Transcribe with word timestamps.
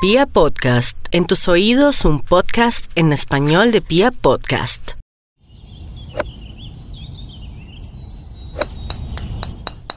Pia 0.00 0.26
Podcast, 0.26 0.96
en 1.10 1.26
tus 1.26 1.48
oídos 1.48 2.04
un 2.04 2.20
podcast 2.20 2.88
en 2.94 3.12
español 3.12 3.72
de 3.72 3.80
Pia 3.80 4.12
Podcast. 4.12 4.92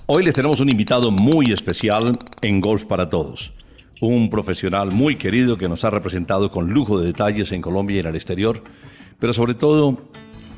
Hoy 0.07 0.25
les 0.25 0.33
tenemos 0.33 0.59
un 0.59 0.71
invitado 0.71 1.11
muy 1.11 1.51
especial 1.51 2.17
en 2.41 2.61
Golf 2.61 2.85
para 2.85 3.09
Todos. 3.09 3.53
Un 3.99 4.31
profesional 4.31 4.91
muy 4.91 5.17
querido 5.17 5.55
que 5.59 5.69
nos 5.69 5.85
ha 5.85 5.91
representado 5.91 6.49
con 6.49 6.71
lujo 6.71 6.99
de 6.99 7.05
detalles 7.05 7.51
en 7.51 7.61
Colombia 7.61 7.97
y 7.97 7.99
en 7.99 8.07
el 8.07 8.15
exterior, 8.15 8.63
pero 9.19 9.33
sobre 9.33 9.53
todo 9.53 9.99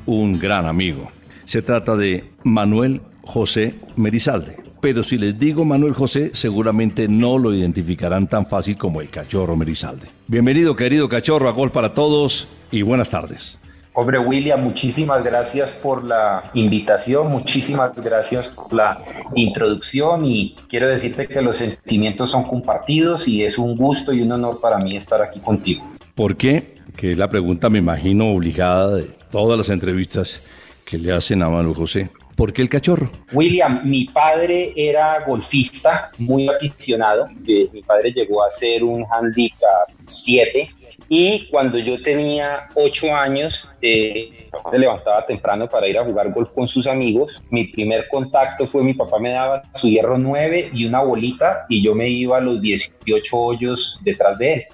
un 0.06 0.38
gran 0.38 0.64
amigo. 0.64 1.12
Se 1.44 1.60
trata 1.60 1.96
de 1.96 2.32
Manuel 2.44 3.02
José 3.24 3.74
Merizalde. 3.96 4.56
Pero 4.84 5.02
si 5.02 5.16
les 5.16 5.38
digo 5.38 5.64
Manuel 5.64 5.94
José, 5.94 6.32
seguramente 6.34 7.08
no 7.08 7.38
lo 7.38 7.54
identificarán 7.54 8.26
tan 8.26 8.44
fácil 8.44 8.76
como 8.76 9.00
el 9.00 9.08
cachorro 9.08 9.56
Merizalde. 9.56 10.08
Bienvenido, 10.26 10.76
querido 10.76 11.08
cachorro, 11.08 11.48
a 11.48 11.52
Gol 11.52 11.70
para 11.70 11.94
Todos 11.94 12.48
y 12.70 12.82
buenas 12.82 13.08
tardes. 13.08 13.58
Hombre, 13.94 14.18
William, 14.18 14.62
muchísimas 14.62 15.24
gracias 15.24 15.72
por 15.72 16.04
la 16.04 16.50
invitación, 16.52 17.28
muchísimas 17.28 17.92
gracias 17.96 18.48
por 18.48 18.74
la 18.74 19.02
introducción 19.34 20.26
y 20.26 20.54
quiero 20.68 20.86
decirte 20.86 21.28
que 21.28 21.40
los 21.40 21.56
sentimientos 21.56 22.30
son 22.30 22.42
compartidos 22.42 23.26
y 23.26 23.42
es 23.42 23.56
un 23.56 23.78
gusto 23.78 24.12
y 24.12 24.20
un 24.20 24.32
honor 24.32 24.60
para 24.60 24.76
mí 24.76 24.94
estar 24.96 25.22
aquí 25.22 25.40
contigo. 25.40 25.82
¿Por 26.14 26.36
qué? 26.36 26.74
Que 26.94 27.12
es 27.12 27.16
la 27.16 27.30
pregunta, 27.30 27.70
me 27.70 27.78
imagino, 27.78 28.26
obligada 28.32 28.96
de 28.96 29.04
todas 29.30 29.56
las 29.56 29.70
entrevistas 29.70 30.42
que 30.84 30.98
le 30.98 31.10
hacen 31.10 31.42
a 31.42 31.48
Manuel 31.48 31.74
José. 31.74 32.10
¿Por 32.36 32.52
qué 32.52 32.62
el 32.62 32.68
cachorro? 32.68 33.10
William, 33.32 33.82
mi 33.84 34.06
padre 34.06 34.72
era 34.76 35.24
golfista, 35.24 36.10
muy 36.18 36.48
aficionado. 36.48 37.28
Eh, 37.46 37.68
mi 37.72 37.82
padre 37.82 38.12
llegó 38.12 38.42
a 38.42 38.50
ser 38.50 38.82
un 38.82 39.04
handicap 39.10 39.88
7 40.06 40.70
y 41.08 41.48
cuando 41.50 41.78
yo 41.78 42.02
tenía 42.02 42.68
8 42.74 43.14
años, 43.14 43.70
eh, 43.82 44.48
se 44.70 44.78
levantaba 44.78 45.26
temprano 45.26 45.68
para 45.68 45.86
ir 45.86 45.98
a 45.98 46.04
jugar 46.04 46.32
golf 46.32 46.50
con 46.52 46.66
sus 46.66 46.86
amigos. 46.86 47.42
Mi 47.50 47.64
primer 47.68 48.08
contacto 48.08 48.66
fue 48.66 48.82
mi 48.82 48.94
papá 48.94 49.18
me 49.18 49.30
daba 49.30 49.62
su 49.74 49.88
hierro 49.88 50.18
9 50.18 50.70
y 50.72 50.86
una 50.86 51.02
bolita 51.02 51.66
y 51.68 51.82
yo 51.84 51.94
me 51.94 52.08
iba 52.08 52.38
a 52.38 52.40
los 52.40 52.60
18 52.60 53.36
hoyos 53.36 54.00
detrás 54.02 54.38
de 54.38 54.54
él. 54.54 54.64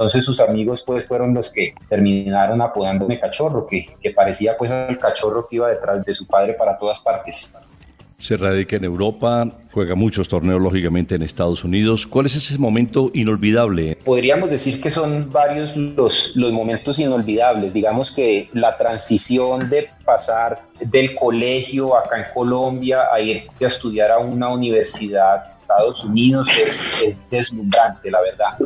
Entonces 0.00 0.24
sus 0.24 0.40
amigos 0.40 0.82
pues 0.82 1.06
fueron 1.06 1.34
los 1.34 1.52
que 1.52 1.74
terminaron 1.86 2.62
apodándome 2.62 3.20
cachorro, 3.20 3.66
que, 3.66 3.84
parecía 4.16 4.56
pues 4.56 4.70
al 4.70 4.98
cachorro 4.98 5.46
que 5.46 5.56
iba 5.56 5.68
detrás 5.68 6.02
de 6.06 6.14
su 6.14 6.26
padre 6.26 6.54
para 6.54 6.78
todas 6.78 7.00
partes. 7.00 7.54
Se 8.16 8.38
radica 8.38 8.76
en 8.76 8.84
Europa, 8.84 9.46
juega 9.72 9.94
muchos 9.94 10.28
torneos 10.28 10.60
lógicamente 10.60 11.14
en 11.14 11.22
Estados 11.22 11.64
Unidos. 11.64 12.06
¿Cuál 12.06 12.26
es 12.26 12.36
ese 12.36 12.58
momento 12.58 13.10
inolvidable? 13.14 13.96
Podríamos 14.04 14.50
decir 14.50 14.80
que 14.80 14.90
son 14.90 15.30
varios 15.32 15.76
los, 15.76 16.32
los 16.36 16.52
momentos 16.52 16.98
inolvidables. 16.98 17.72
Digamos 17.72 18.10
que 18.10 18.48
la 18.52 18.76
transición 18.76 19.68
de 19.68 19.88
pasar 20.04 20.62
del 20.80 21.14
colegio 21.14 21.96
acá 21.96 22.18
en 22.18 22.24
Colombia 22.34 23.04
a 23.12 23.20
ir 23.20 23.44
a 23.60 23.66
estudiar 23.66 24.10
a 24.10 24.18
una 24.18 24.48
universidad 24.48 25.46
en 25.50 25.56
Estados 25.56 26.04
Unidos 26.04 26.48
es, 26.58 27.02
es 27.02 27.16
deslumbrante, 27.30 28.10
la 28.10 28.20
verdad. 28.20 28.58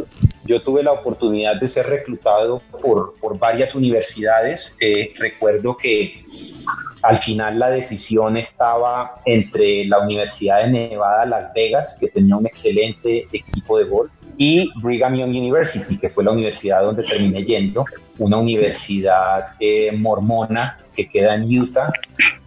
Yo 0.46 0.60
tuve 0.60 0.82
la 0.82 0.92
oportunidad 0.92 1.56
de 1.56 1.66
ser 1.66 1.86
reclutado 1.86 2.60
por, 2.82 3.14
por 3.18 3.38
varias 3.38 3.74
universidades. 3.74 4.76
Eh, 4.78 5.12
recuerdo 5.18 5.76
que 5.76 6.22
al 7.02 7.18
final 7.18 7.58
la 7.58 7.70
decisión 7.70 8.36
estaba 8.36 9.20
entre 9.24 9.84
la 9.86 10.00
Universidad 10.00 10.62
de 10.62 10.68
Nevada, 10.94 11.26
Las 11.26 11.52
Vegas, 11.52 11.98
que 12.00 12.08
tenía 12.08 12.36
un 12.36 12.46
excelente 12.46 13.26
equipo 13.32 13.78
de 13.78 13.84
golf, 13.84 14.10
y 14.36 14.70
Brigham 14.80 15.14
Young 15.14 15.30
University, 15.30 15.96
que 15.96 16.08
fue 16.08 16.24
la 16.24 16.32
universidad 16.32 16.82
donde 16.82 17.02
terminé 17.04 17.44
yendo, 17.44 17.84
una 18.18 18.36
universidad 18.36 19.54
eh, 19.60 19.92
mormona 19.92 20.78
que 20.94 21.08
queda 21.08 21.34
en 21.34 21.44
Utah, 21.44 21.92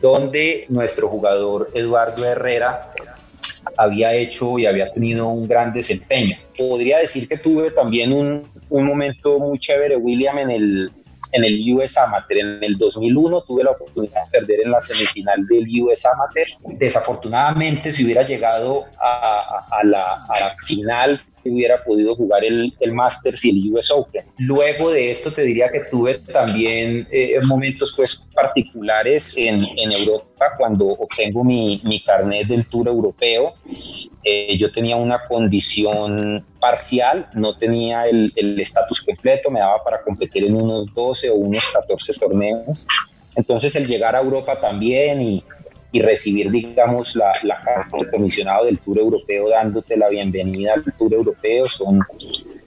donde 0.01 0.65
nuestro 0.69 1.07
jugador 1.07 1.69
Eduardo 1.73 2.25
Herrera 2.25 2.91
había 3.77 4.13
hecho 4.13 4.57
y 4.57 4.65
había 4.65 4.91
tenido 4.91 5.27
un 5.27 5.47
gran 5.47 5.73
desempeño. 5.73 6.37
Podría 6.57 6.99
decir 6.99 7.27
que 7.27 7.37
tuve 7.37 7.71
también 7.71 8.11
un, 8.13 8.43
un 8.69 8.85
momento 8.85 9.39
muy 9.39 9.59
chévere, 9.59 9.97
William, 9.97 10.39
en 10.39 10.51
el, 10.51 10.91
en 11.33 11.43
el 11.43 11.59
US 11.73 11.97
Amateur. 11.97 12.37
En 12.39 12.63
el 12.63 12.77
2001 12.77 13.41
tuve 13.41 13.63
la 13.63 13.71
oportunidad 13.71 14.25
de 14.25 14.39
perder 14.39 14.61
en 14.65 14.71
la 14.71 14.81
semifinal 14.81 15.45
del 15.47 15.65
US 15.81 16.05
Amateur. 16.05 16.47
Desafortunadamente, 16.77 17.91
si 17.91 18.05
hubiera 18.05 18.23
llegado 18.23 18.85
a, 18.99 19.65
a, 19.71 19.83
la, 19.83 20.55
final, 20.65 21.19
hubiera 21.43 21.83
podido 21.83 22.15
jugar 22.15 22.43
el, 22.43 22.73
el 22.79 22.93
Masters 22.93 23.45
y 23.45 23.49
el 23.49 23.73
US 23.73 23.91
Open. 23.91 24.25
Luego 24.37 24.91
de 24.91 25.11
esto 25.11 25.31
te 25.31 25.43
diría 25.43 25.69
que 25.69 25.81
tuve 25.91 26.15
también 26.15 27.07
eh, 27.11 27.39
momentos 27.43 27.93
pues 27.95 28.27
particulares 28.33 29.33
en, 29.35 29.63
en, 29.77 29.91
Europa 29.91 30.53
cuando 30.57 30.87
obtengo 30.87 31.43
mi, 31.43 31.81
mi 31.83 32.01
carnet 32.01 32.47
del 32.47 32.65
Tour 32.67 32.87
Europeo. 32.87 33.53
Eh, 34.23 34.57
yo 34.57 34.71
tenía 34.71 34.95
una 34.95 35.25
condición 35.27 36.45
parcial, 36.59 37.29
no 37.33 37.57
tenía 37.57 38.07
el 38.07 38.59
estatus 38.59 39.01
completo, 39.01 39.49
me 39.49 39.59
daba 39.59 39.81
para 39.83 40.01
competir 40.01 40.45
en 40.45 40.55
unos 40.55 40.93
12 40.93 41.29
o 41.29 41.35
unos 41.35 41.65
14 41.67 42.13
torneos. 42.19 42.85
Entonces 43.37 43.75
el 43.75 43.87
llegar 43.87 44.15
a 44.15 44.19
Europa 44.19 44.59
también 44.59 45.21
y, 45.21 45.43
y 45.91 46.01
recibir, 46.01 46.51
digamos, 46.51 47.15
la, 47.15 47.33
la 47.43 47.61
carta 47.63 47.97
del 47.97 48.09
comisionado 48.09 48.65
del 48.65 48.79
Tour 48.79 48.99
Europeo 48.99 49.49
dándote 49.49 49.97
la 49.97 50.09
bienvenida 50.09 50.73
al 50.73 50.83
Tour 50.97 51.13
Europeo 51.13 51.67
son, 51.69 51.99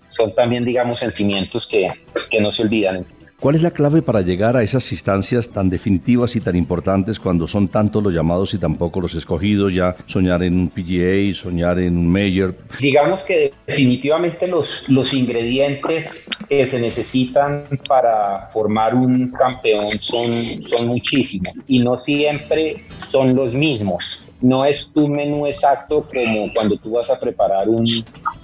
son 0.08 0.34
también, 0.34 0.64
digamos, 0.64 1.00
sentimientos 1.00 1.66
que, 1.66 1.90
que 2.30 2.40
no 2.40 2.50
se 2.50 2.62
olvidan. 2.62 3.06
¿Cuál 3.40 3.54
es 3.54 3.62
la 3.62 3.70
clave 3.70 4.02
para 4.02 4.20
llegar 4.20 4.54
a 4.54 4.62
esas 4.62 4.92
instancias 4.92 5.48
tan 5.48 5.70
definitivas 5.70 6.36
y 6.36 6.42
tan 6.42 6.56
importantes 6.56 7.18
cuando 7.18 7.48
son 7.48 7.68
tantos 7.68 8.02
los 8.02 8.12
llamados 8.12 8.52
y 8.52 8.58
tampoco 8.58 9.00
los 9.00 9.14
escogidos? 9.14 9.72
Ya 9.72 9.96
soñar 10.04 10.42
en 10.42 10.58
un 10.58 10.68
PGA, 10.68 11.34
soñar 11.34 11.78
en 11.78 11.96
un 11.96 12.06
Major. 12.06 12.54
Digamos 12.78 13.22
que 13.22 13.54
definitivamente 13.66 14.46
los, 14.46 14.86
los 14.90 15.14
ingredientes 15.14 16.28
que 16.50 16.66
se 16.66 16.78
necesitan 16.80 17.64
para 17.88 18.46
formar 18.50 18.94
un 18.94 19.30
campeón 19.30 19.90
son, 20.00 20.62
son 20.62 20.88
muchísimos 20.88 21.54
y 21.66 21.78
no 21.78 21.98
siempre 21.98 22.84
son 22.98 23.34
los 23.34 23.54
mismos. 23.54 24.28
No 24.42 24.66
es 24.66 24.90
un 24.94 25.12
menú 25.12 25.46
exacto 25.46 26.06
como 26.12 26.52
cuando 26.52 26.76
tú 26.76 26.90
vas 26.90 27.08
a 27.08 27.18
preparar 27.18 27.70
un, 27.70 27.86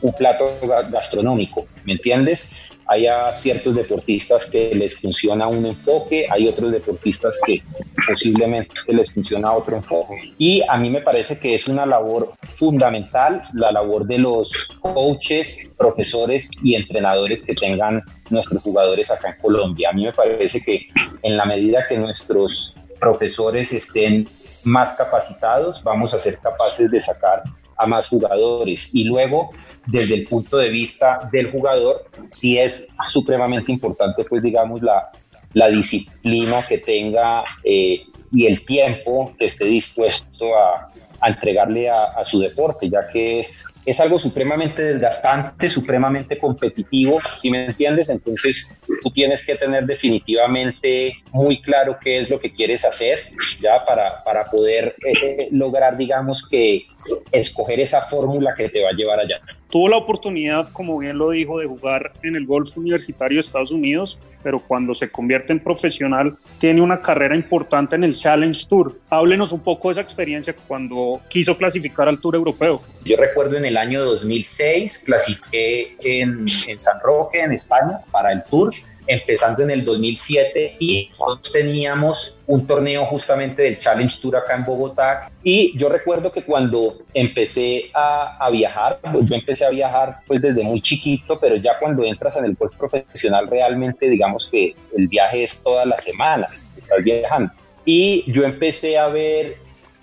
un 0.00 0.12
plato 0.14 0.46
gastronómico, 0.90 1.66
¿me 1.84 1.92
entiendes? 1.92 2.50
Hay 2.88 3.06
ciertos 3.32 3.74
deportistas 3.74 4.46
que 4.46 4.74
les 4.74 5.00
funciona 5.00 5.48
un 5.48 5.66
enfoque, 5.66 6.26
hay 6.30 6.46
otros 6.48 6.72
deportistas 6.72 7.38
que 7.44 7.62
posiblemente 8.06 8.74
les 8.88 9.12
funciona 9.12 9.52
otro 9.52 9.76
enfoque. 9.76 10.32
Y 10.38 10.62
a 10.68 10.76
mí 10.76 10.90
me 10.90 11.00
parece 11.00 11.38
que 11.38 11.54
es 11.54 11.66
una 11.68 11.84
labor 11.84 12.34
fundamental, 12.46 13.42
la 13.54 13.72
labor 13.72 14.06
de 14.06 14.18
los 14.18 14.78
coaches, 14.80 15.74
profesores 15.76 16.50
y 16.62 16.74
entrenadores 16.74 17.44
que 17.44 17.54
tengan 17.54 18.02
nuestros 18.30 18.62
jugadores 18.62 19.10
acá 19.10 19.30
en 19.30 19.42
Colombia. 19.42 19.90
A 19.90 19.92
mí 19.92 20.04
me 20.04 20.12
parece 20.12 20.60
que 20.60 20.86
en 21.22 21.36
la 21.36 21.44
medida 21.44 21.86
que 21.88 21.98
nuestros 21.98 22.76
profesores 23.00 23.72
estén 23.72 24.28
más 24.62 24.92
capacitados, 24.92 25.82
vamos 25.82 26.14
a 26.14 26.18
ser 26.18 26.38
capaces 26.38 26.90
de 26.90 27.00
sacar 27.00 27.42
a 27.76 27.86
más 27.86 28.08
jugadores. 28.08 28.94
Y 28.94 29.04
luego, 29.04 29.50
desde 29.86 30.14
el 30.14 30.24
punto 30.24 30.56
de 30.56 30.70
vista 30.70 31.28
del 31.32 31.50
jugador, 31.50 32.04
sí 32.30 32.58
es 32.58 32.88
supremamente 33.06 33.72
importante, 33.72 34.24
pues 34.24 34.42
digamos, 34.42 34.82
la, 34.82 35.10
la 35.52 35.68
disciplina 35.68 36.66
que 36.66 36.78
tenga 36.78 37.44
eh, 37.64 38.04
y 38.32 38.46
el 38.46 38.64
tiempo 38.64 39.34
que 39.38 39.46
esté 39.46 39.66
dispuesto 39.66 40.56
a, 40.56 40.90
a 41.20 41.28
entregarle 41.28 41.88
a, 41.88 42.04
a, 42.16 42.24
su 42.24 42.40
deporte, 42.40 42.88
ya 42.90 43.08
que 43.08 43.40
es, 43.40 43.66
es 43.84 44.00
algo 44.00 44.18
supremamente 44.18 44.82
desgastante, 44.82 45.68
supremamente 45.68 46.38
competitivo, 46.38 47.20
si 47.34 47.50
me 47.50 47.66
entiendes, 47.66 48.10
entonces 48.10 48.80
tú 49.06 49.12
tienes 49.12 49.46
que 49.46 49.54
tener 49.54 49.86
definitivamente 49.86 51.22
muy 51.30 51.58
claro 51.58 51.96
qué 52.02 52.18
es 52.18 52.28
lo 52.28 52.40
que 52.40 52.52
quieres 52.52 52.84
hacer, 52.84 53.20
ya 53.62 53.84
para, 53.84 54.24
para 54.24 54.46
poder 54.46 54.96
eh, 55.06 55.46
lograr, 55.52 55.96
digamos, 55.96 56.44
que 56.48 56.86
escoger 57.30 57.78
esa 57.78 58.02
fórmula 58.02 58.52
que 58.56 58.68
te 58.68 58.82
va 58.82 58.88
a 58.88 58.94
llevar 58.94 59.20
allá. 59.20 59.40
Tuvo 59.70 59.88
la 59.88 59.96
oportunidad, 59.96 60.68
como 60.70 60.98
bien 60.98 61.18
lo 61.18 61.30
dijo, 61.30 61.60
de 61.60 61.66
jugar 61.66 62.14
en 62.22 62.34
el 62.34 62.46
golf 62.46 62.76
universitario 62.76 63.36
de 63.36 63.40
Estados 63.40 63.70
Unidos, 63.70 64.18
pero 64.42 64.60
cuando 64.60 64.94
se 64.94 65.10
convierte 65.10 65.52
en 65.52 65.58
profesional 65.58 66.36
tiene 66.58 66.80
una 66.80 67.02
carrera 67.02 67.34
importante 67.34 67.96
en 67.96 68.04
el 68.04 68.14
Challenge 68.14 68.66
Tour. 68.68 68.98
Háblenos 69.10 69.52
un 69.52 69.60
poco 69.60 69.88
de 69.88 69.92
esa 69.92 70.00
experiencia 70.00 70.54
cuando 70.68 71.20
quiso 71.28 71.58
clasificar 71.58 72.08
al 72.08 72.20
Tour 72.20 72.36
Europeo. 72.36 72.80
Yo 73.04 73.16
recuerdo 73.16 73.56
en 73.56 73.64
el 73.64 73.76
año 73.76 74.04
2006 74.04 75.00
clasifiqué 75.04 75.96
en, 75.98 76.44
en 76.68 76.80
San 76.80 77.00
Roque, 77.02 77.42
en 77.42 77.52
España, 77.52 77.98
para 78.12 78.30
el 78.30 78.44
Tour 78.44 78.72
empezando 79.06 79.62
en 79.62 79.70
el 79.70 79.84
2007 79.84 80.76
y 80.78 81.10
teníamos 81.52 82.36
un 82.46 82.66
torneo 82.66 83.04
justamente 83.06 83.62
del 83.62 83.78
Challenge 83.78 84.20
Tour 84.20 84.36
acá 84.36 84.54
en 84.54 84.64
Bogotá 84.64 85.30
y 85.42 85.76
yo 85.78 85.88
recuerdo 85.88 86.32
que 86.32 86.42
cuando 86.42 86.98
empecé 87.14 87.90
a, 87.94 88.36
a, 88.38 88.50
viajar, 88.50 88.98
pues 89.12 89.28
yo 89.28 89.36
empecé 89.36 89.64
a 89.64 89.70
viajar 89.70 90.18
pues 90.26 90.40
desde 90.40 90.62
muy 90.62 90.80
chiquito, 90.80 91.38
pero 91.40 91.56
ya 91.56 91.78
cuando 91.78 92.04
entras 92.04 92.36
en 92.36 92.44
el 92.44 92.54
golf 92.54 92.74
profesional 92.74 93.48
realmente 93.48 94.08
digamos 94.08 94.46
que 94.46 94.74
el 94.96 95.08
viaje 95.08 95.44
es 95.44 95.62
todas 95.62 95.86
las 95.86 96.04
semanas, 96.04 96.68
estás 96.76 97.02
viajando. 97.02 97.52
Y 97.84 98.30
yo 98.30 98.44
empecé 98.44 98.98
a 98.98 99.06
ver 99.08 99.56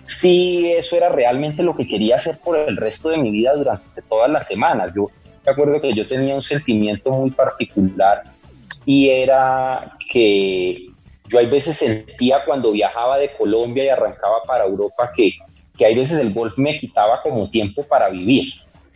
si 0.04 0.72
eso 0.72 0.96
era 0.96 1.08
realmente 1.08 1.62
lo 1.62 1.76
que 1.76 1.86
quería 1.86 2.16
hacer 2.16 2.38
por 2.42 2.58
el 2.58 2.76
resto 2.76 3.08
de 3.10 3.18
mi 3.18 3.30
vida 3.30 3.54
durante 3.54 4.02
todas 4.02 4.30
las 4.30 4.46
semanas. 4.46 4.92
Yo 4.94 5.10
me 5.44 5.52
acuerdo 5.52 5.80
que 5.80 5.92
yo 5.92 6.06
tenía 6.06 6.34
un 6.34 6.42
sentimiento 6.42 7.10
muy 7.10 7.30
particular 7.30 8.22
y 8.84 9.08
era 9.08 9.96
que 10.10 10.88
yo 11.28 11.38
hay 11.38 11.46
veces 11.46 11.76
sentía 11.76 12.44
cuando 12.44 12.72
viajaba 12.72 13.18
de 13.18 13.32
Colombia 13.36 13.84
y 13.84 13.88
arrancaba 13.88 14.42
para 14.46 14.64
Europa 14.64 15.10
que, 15.14 15.32
que 15.76 15.86
hay 15.86 15.94
veces 15.94 16.18
el 16.18 16.32
golf 16.32 16.58
me 16.58 16.76
quitaba 16.76 17.22
como 17.22 17.50
tiempo 17.50 17.82
para 17.84 18.08
vivir. 18.08 18.44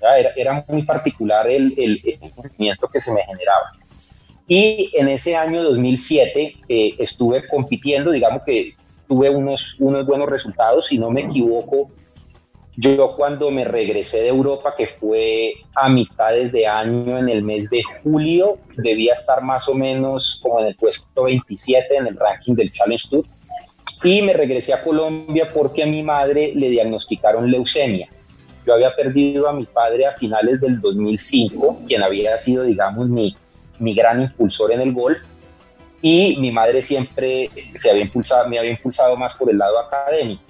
Era, 0.01 0.31
era, 0.37 0.65
muy 0.69 0.83
particular 0.83 1.49
el, 1.49 1.75
el, 1.77 2.01
sentimiento 2.35 2.87
que 2.89 3.01
se 3.01 3.13
me 3.13 3.23
generaba. 3.23 3.73
Y 4.47 4.91
en 4.95 5.09
ese 5.09 5.35
año 5.35 5.63
2007 5.63 6.57
eh, 6.69 6.95
estuve 6.99 7.47
compitiendo, 7.49 8.13
digamos 8.13 8.43
que 8.47 8.75
tuve 9.09 9.29
unos, 9.31 9.77
unos 9.81 10.07
buenos 10.07 10.29
resultados, 10.29 10.87
si 10.87 10.99
no 10.99 11.11
me 11.11 11.23
equivoco, 11.23 11.91
yo 12.81 13.17
cuando 13.17 13.51
me 13.51 13.65
regresé 13.65 14.21
de 14.21 14.29
Europa, 14.29 14.75
que 14.77 14.87
fue 14.87 15.55
a 15.75 15.89
mitades 15.89 16.53
de 16.53 16.65
año, 16.65 17.19
en 17.19 17.29
el 17.29 17.43
mes 17.43 17.69
de 17.71 17.83
julio, 17.83 18.57
debía 18.77 19.15
estar 19.15 19.43
más 19.43 19.69
o 19.69 19.75
menos 19.75 20.39
como 20.41 20.61
en 20.61 20.69
el 20.69 20.77
puesto 20.77 21.25
27 21.25 21.97
en 21.97 22.07
el 22.07 22.17
ranking 22.17 22.55
del 22.55 22.71
Challenge 22.71 23.05
Tour. 23.11 23.25
Y 24.05 24.23
me 24.23 24.33
regresé 24.33 24.75
a 24.75 24.85
Colombia 24.85 25.49
porque 25.53 25.83
a 25.83 25.87
mi 25.87 26.05
madre 26.05 26.53
le 26.55 26.71
diagnosticaron 26.71 27.51
leucemia. 27.51 28.09
Yo 28.65 28.75
había 28.75 28.95
perdido 28.95 29.49
a 29.49 29.53
mi 29.53 29.65
padre 29.65 30.07
a 30.07 30.13
finales 30.13 30.61
del 30.61 30.81
2005, 30.81 31.81
quien 31.85 32.05
había 32.05 32.39
sido, 32.39 32.63
digamos, 32.63 33.09
mi, 33.09 33.37
mi 33.81 33.93
gran 33.93 34.23
impulsor 34.23 34.71
en 34.71 34.83
el 34.83 34.93
golf. 34.93 35.19
Y 36.01 36.37
mi 36.39 36.53
madre 36.53 36.81
siempre 36.83 37.51
se 37.75 37.91
había 37.91 38.03
impulsado, 38.03 38.49
me 38.49 38.57
había 38.57 38.71
impulsado 38.71 39.17
más 39.17 39.35
por 39.35 39.51
el 39.51 39.59
lado 39.59 39.81
académico 39.81 40.48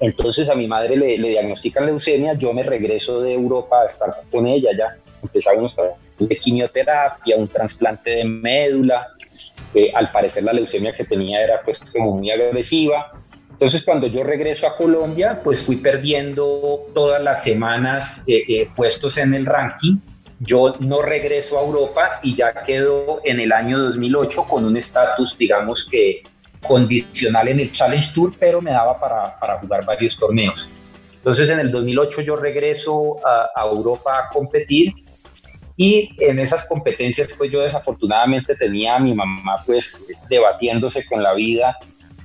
entonces 0.00 0.48
a 0.48 0.54
mi 0.54 0.66
madre 0.66 0.96
le, 0.96 1.16
diagnostican 1.16 1.86
leucemia, 1.86 2.34
yo 2.34 2.52
me 2.52 2.62
regreso 2.62 3.20
de 3.20 3.32
Europa 3.32 3.82
a 3.82 3.86
estar 3.86 4.22
con 4.30 4.46
ella, 4.46 4.70
ya 4.76 4.96
empezamos 5.22 5.74
de 6.18 6.36
quimioterapia, 6.36 7.36
un 7.36 7.48
trasplante 7.48 8.10
de 8.10 8.24
médula, 8.24 9.08
al 9.94 10.10
parecer 10.10 10.44
la 10.44 10.52
leucemia 10.52 10.94
que 10.94 11.04
tenía 11.04 11.42
era 11.42 11.60
pues 11.62 11.80
como 11.92 12.12
muy 12.12 12.30
agresiva. 12.30 13.12
Entonces 13.50 13.82
cuando 13.84 14.06
yo 14.06 14.22
regreso 14.22 14.66
a 14.66 14.76
Colombia, 14.76 15.40
pues 15.42 15.62
fui 15.62 15.76
perdiendo 15.76 16.86
todas 16.94 17.22
las 17.22 17.42
semanas 17.42 18.22
eh, 18.26 18.44
eh, 18.48 18.68
puestos 18.76 19.18
en 19.18 19.34
el 19.34 19.46
ranking. 19.46 19.96
Yo 20.40 20.74
no 20.80 21.00
regreso 21.00 21.58
a 21.58 21.62
Europa 21.62 22.20
y 22.22 22.34
ya 22.34 22.62
quedo 22.62 23.22
en 23.24 23.40
el 23.40 23.52
año 23.52 23.78
2008 23.78 24.44
con 24.44 24.66
un 24.66 24.76
estatus, 24.76 25.38
digamos 25.38 25.86
que 25.86 26.22
condicional 26.66 27.48
en 27.48 27.60
el 27.60 27.70
Challenge 27.70 28.12
Tour, 28.14 28.34
pero 28.38 28.60
me 28.60 28.70
daba 28.70 28.98
para, 28.98 29.38
para 29.38 29.58
jugar 29.58 29.84
varios 29.84 30.18
torneos. 30.18 30.70
Entonces 31.16 31.50
en 31.50 31.58
el 31.60 31.72
2008 31.72 32.22
yo 32.22 32.36
regreso 32.36 33.16
a, 33.26 33.50
a, 33.54 33.66
Europa 33.66 34.18
a 34.18 34.28
competir 34.28 34.94
y 35.76 36.10
en 36.18 36.38
esas 36.38 36.64
competencias 36.68 37.34
pues 37.36 37.50
yo 37.50 37.60
desafortunadamente 37.60 38.54
tenía 38.54 38.96
a 38.96 39.00
mi 39.00 39.14
mamá 39.14 39.62
pues 39.66 40.06
debatiéndose 40.28 41.04
con 41.04 41.22
la 41.22 41.34
vida, 41.34 41.76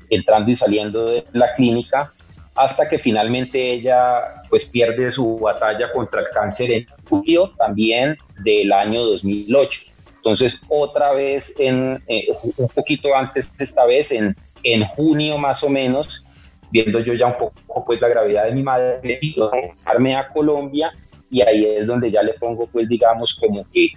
entrando 0.09 0.51
y 0.51 0.55
saliendo 0.55 1.07
de 1.07 1.25
la 1.33 1.51
clínica, 1.51 2.13
hasta 2.55 2.87
que 2.87 2.99
finalmente 2.99 3.71
ella 3.71 4.43
pues 4.49 4.65
pierde 4.65 5.11
su 5.11 5.39
batalla 5.39 5.91
contra 5.91 6.21
el 6.21 6.27
cáncer 6.33 6.71
en 6.71 6.85
julio 7.09 7.53
también 7.57 8.17
del 8.43 8.71
año 8.71 9.03
2008. 9.03 9.81
Entonces, 10.21 10.61
otra 10.69 11.13
vez, 11.13 11.55
en, 11.57 12.03
eh, 12.07 12.27
un 12.57 12.67
poquito 12.67 13.15
antes, 13.15 13.51
esta 13.57 13.87
vez, 13.87 14.11
en, 14.11 14.37
en 14.61 14.83
junio 14.83 15.39
más 15.39 15.63
o 15.63 15.69
menos, 15.69 16.23
viendo 16.71 16.99
yo 16.99 17.15
ya 17.15 17.25
un 17.25 17.37
poco 17.37 17.83
pues 17.85 17.99
la 17.99 18.07
gravedad 18.07 18.45
de 18.45 18.51
mi 18.51 18.61
madre, 18.61 18.99
decido 19.01 19.49
regresarme 19.49 20.15
a 20.15 20.27
Colombia 20.27 20.93
y 21.31 21.41
ahí 21.41 21.65
es 21.65 21.87
donde 21.87 22.11
ya 22.11 22.21
le 22.21 22.33
pongo 22.33 22.67
pues 22.67 22.87
digamos 22.87 23.33
como 23.33 23.65
que 23.71 23.87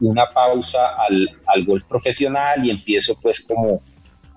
una 0.00 0.26
pausa 0.30 0.94
al, 1.08 1.28
al 1.46 1.64
golf 1.64 1.84
profesional 1.84 2.64
y 2.64 2.70
empiezo 2.70 3.16
pues 3.20 3.44
como 3.44 3.82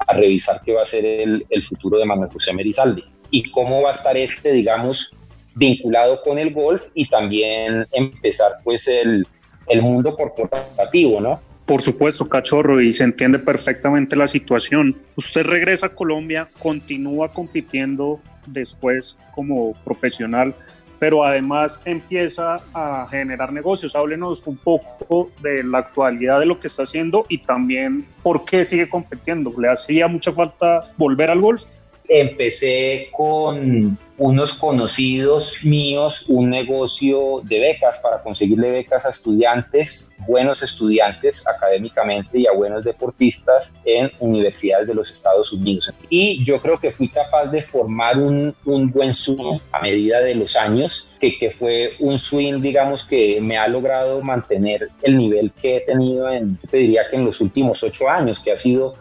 a 0.08 0.14
revisar 0.14 0.62
qué 0.66 0.74
va 0.74 0.82
a 0.82 0.86
ser 0.88 1.06
el, 1.06 1.46
el 1.50 1.64
futuro 1.64 2.00
de 2.00 2.06
Manuel 2.06 2.32
José 2.32 2.54
Merizalde. 2.54 3.04
Y 3.30 3.52
cómo 3.52 3.84
va 3.84 3.90
a 3.90 3.94
estar 3.94 4.18
este 4.18 4.52
digamos 4.52 5.16
vinculado 5.54 6.22
con 6.24 6.40
el 6.40 6.54
golf 6.54 6.88
y 6.96 7.08
también 7.08 7.88
empezar 7.92 8.58
pues 8.64 8.88
el, 8.88 9.26
el 9.68 9.82
mundo 9.82 10.16
corporativo, 10.16 11.20
¿no? 11.20 11.40
Por 11.66 11.82
supuesto, 11.82 12.30
cachorro, 12.30 12.80
y 12.80 12.94
se 12.94 13.04
entiende 13.04 13.40
perfectamente 13.40 14.16
la 14.16 14.28
situación. 14.28 14.96
Usted 15.16 15.44
regresa 15.44 15.88
a 15.88 15.90
Colombia, 15.90 16.48
continúa 16.60 17.34
compitiendo 17.34 18.20
después 18.46 19.18
como 19.34 19.74
profesional, 19.84 20.54
pero 21.00 21.24
además 21.24 21.82
empieza 21.86 22.58
a 22.74 23.08
generar 23.10 23.52
negocios. 23.52 23.96
Háblenos 23.96 24.46
un 24.46 24.58
poco 24.58 25.32
de 25.42 25.64
la 25.64 25.80
actualidad 25.80 26.40
de 26.40 26.46
lo 26.46 26.60
que 26.60 26.68
está 26.68 26.84
haciendo 26.84 27.26
y 27.30 27.40
también 27.40 28.06
por 28.22 28.46
qué 28.46 28.64
sigue 28.64 28.88
compitiendo. 28.88 29.52
¿Le 29.58 29.70
hacía 29.70 30.08
mucha 30.08 30.32
falta 30.32 30.84
volver 30.98 31.32
al 31.32 31.42
golf? 31.42 31.64
Empecé 32.08 33.10
con 33.12 33.98
unos 34.18 34.54
conocidos 34.54 35.60
míos 35.64 36.26
un 36.28 36.50
negocio 36.50 37.42
de 37.44 37.60
becas 37.60 38.00
para 38.00 38.22
conseguirle 38.22 38.72
becas 38.72 39.06
a 39.06 39.10
estudiantes, 39.10 40.10
buenos 40.28 40.64
estudiantes 40.64 41.46
académicamente 41.48 42.40
y 42.40 42.48
a 42.48 42.54
buenos 42.54 42.84
deportistas 42.84 43.76
en 43.84 44.12
universidades 44.20 44.88
de 44.88 44.94
los 44.94 45.12
Estados 45.12 45.52
Unidos. 45.52 45.94
Y 46.10 46.44
yo 46.44 46.62
creo 46.62 46.80
que 46.80 46.92
fui 46.92 47.10
capaz 47.10 47.48
de 47.48 47.62
formar 47.62 48.18
un, 48.18 48.56
un 48.66 48.92
buen 48.92 49.14
swing 49.14 49.60
a 49.72 49.82
medida 49.82 50.22
de 50.22 50.36
los 50.36 50.56
años, 50.56 51.10
que, 51.20 51.38
que 51.38 51.52
fue 51.52 51.94
un 52.00 52.18
swing, 52.18 52.62
digamos, 52.62 53.06
que 53.06 53.40
me 53.42 53.58
ha 53.58 53.68
logrado 53.68 54.22
mantener 54.22 54.90
el 55.02 55.18
nivel 55.18 55.52
que 55.52 55.78
he 55.78 55.82
tenido 55.82 56.30
en, 56.30 56.58
te 56.70 56.78
diría 56.78 57.08
que 57.10 57.18
en 57.18 57.26
los 57.26 57.42
últimos 57.42 57.84
ocho 57.84 58.10
años, 58.10 58.40
que 58.40 58.52
ha 58.52 58.58
sido 58.58 58.96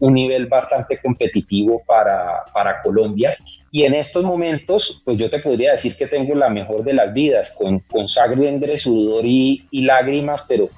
un 0.00 0.14
nivel 0.14 0.46
bastante 0.46 1.00
competitivo 1.00 1.82
para, 1.86 2.44
para, 2.52 2.82
Colombia. 2.82 3.36
Y 3.70 3.82
en 3.82 3.94
estos 3.94 4.24
momentos, 4.24 5.02
pues 5.04 5.16
yo 5.16 5.28
te 5.28 5.40
podría 5.40 5.72
decir 5.72 5.96
que 5.96 6.06
tengo 6.06 6.34
la 6.34 6.48
mejor 6.48 6.84
de 6.84 6.92
las 6.92 7.12
vidas, 7.12 7.54
con, 7.58 7.80
con 7.80 8.06
sangre, 8.06 8.76
sudor 8.76 9.24
y, 9.26 9.66
y, 9.70 9.82
lágrimas, 9.82 10.44
pero 10.48 10.68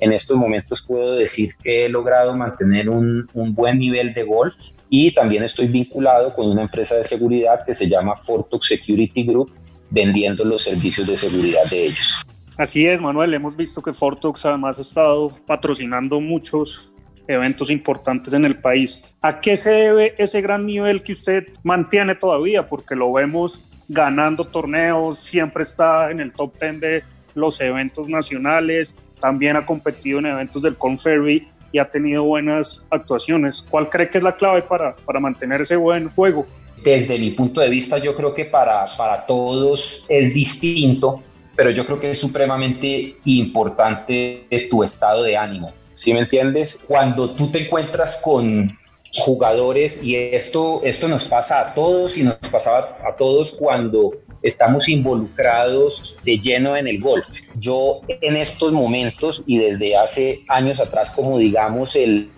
en 0.00 0.12
estos 0.12 0.36
momentos 0.36 0.82
puedo 0.82 1.14
decir 1.14 1.54
que 1.62 1.84
he 1.84 1.88
logrado 1.88 2.34
mantener 2.34 2.88
un, 2.88 3.28
un, 3.34 3.54
buen 3.54 3.78
nivel 3.78 4.14
de 4.14 4.22
golf 4.22 4.54
y 4.88 5.12
también 5.12 5.42
estoy 5.42 5.66
vinculado 5.66 6.34
con 6.34 6.48
una 6.48 6.62
empresa 6.62 6.96
de 6.96 7.04
seguridad 7.04 7.64
que 7.66 7.74
se 7.74 7.86
llama 7.86 8.16
Fortox 8.16 8.66
Security 8.66 9.24
Group, 9.24 9.52
vendiendo 9.90 10.44
los 10.44 10.62
servicios 10.62 11.06
de 11.06 11.16
seguridad 11.16 11.64
de 11.70 11.86
ellos. 11.86 12.24
Así 12.56 12.86
es, 12.86 13.00
Manuel. 13.00 13.32
Hemos 13.34 13.56
visto 13.56 13.82
que 13.82 13.92
Fortox 13.92 14.44
además 14.46 14.78
ha 14.78 14.82
estado 14.82 15.32
patrocinando 15.46 16.20
muchos 16.20 16.92
eventos 17.30 17.70
importantes 17.70 18.32
en 18.34 18.44
el 18.44 18.56
país. 18.56 19.02
¿A 19.20 19.40
qué 19.40 19.56
se 19.56 19.70
debe 19.70 20.14
ese 20.18 20.40
gran 20.40 20.66
nivel 20.66 21.02
que 21.02 21.12
usted 21.12 21.48
mantiene 21.62 22.14
todavía? 22.14 22.66
Porque 22.66 22.94
lo 22.94 23.12
vemos 23.12 23.60
ganando 23.88 24.44
torneos, 24.44 25.18
siempre 25.18 25.62
está 25.62 26.10
en 26.10 26.20
el 26.20 26.32
top 26.32 26.52
10 26.60 26.80
de 26.80 27.04
los 27.34 27.60
eventos 27.60 28.08
nacionales, 28.08 28.96
también 29.20 29.56
ha 29.56 29.66
competido 29.66 30.18
en 30.18 30.26
eventos 30.26 30.62
del 30.62 30.76
Conferry 30.76 31.48
y 31.72 31.78
ha 31.78 31.88
tenido 31.88 32.24
buenas 32.24 32.86
actuaciones. 32.90 33.62
¿Cuál 33.68 33.88
cree 33.88 34.08
que 34.08 34.18
es 34.18 34.24
la 34.24 34.36
clave 34.36 34.62
para, 34.62 34.96
para 34.96 35.20
mantener 35.20 35.60
ese 35.60 35.76
buen 35.76 36.08
juego? 36.08 36.46
Desde 36.82 37.18
mi 37.18 37.30
punto 37.32 37.60
de 37.60 37.68
vista, 37.68 37.98
yo 37.98 38.16
creo 38.16 38.34
que 38.34 38.46
para, 38.46 38.84
para 38.96 39.26
todos 39.26 40.06
es 40.08 40.32
distinto, 40.32 41.22
pero 41.54 41.70
yo 41.70 41.84
creo 41.84 42.00
que 42.00 42.10
es 42.10 42.18
supremamente 42.18 43.16
importante 43.24 44.46
tu 44.70 44.82
estado 44.82 45.22
de 45.22 45.36
ánimo. 45.36 45.72
¿Sí 46.00 46.14
me 46.14 46.20
entiendes? 46.20 46.80
Cuando 46.88 47.30
tú 47.32 47.50
te 47.50 47.66
encuentras 47.66 48.16
con 48.24 48.78
jugadores, 49.12 50.00
y 50.02 50.16
esto, 50.16 50.80
esto 50.82 51.08
nos 51.08 51.26
pasa 51.26 51.60
a 51.60 51.74
todos 51.74 52.16
y 52.16 52.22
nos 52.22 52.36
pasaba 52.50 52.96
a 53.06 53.16
todos 53.16 53.52
cuando 53.52 54.12
estamos 54.42 54.88
involucrados 54.88 56.16
de 56.24 56.38
lleno 56.38 56.74
en 56.74 56.88
el 56.88 57.00
golf. 57.00 57.28
Yo 57.58 58.00
en 58.08 58.36
estos 58.36 58.72
momentos 58.72 59.44
y 59.46 59.58
desde 59.58 59.94
hace 59.94 60.40
años 60.48 60.80
atrás, 60.80 61.10
como 61.10 61.36
digamos, 61.36 61.94
el, 61.96 62.30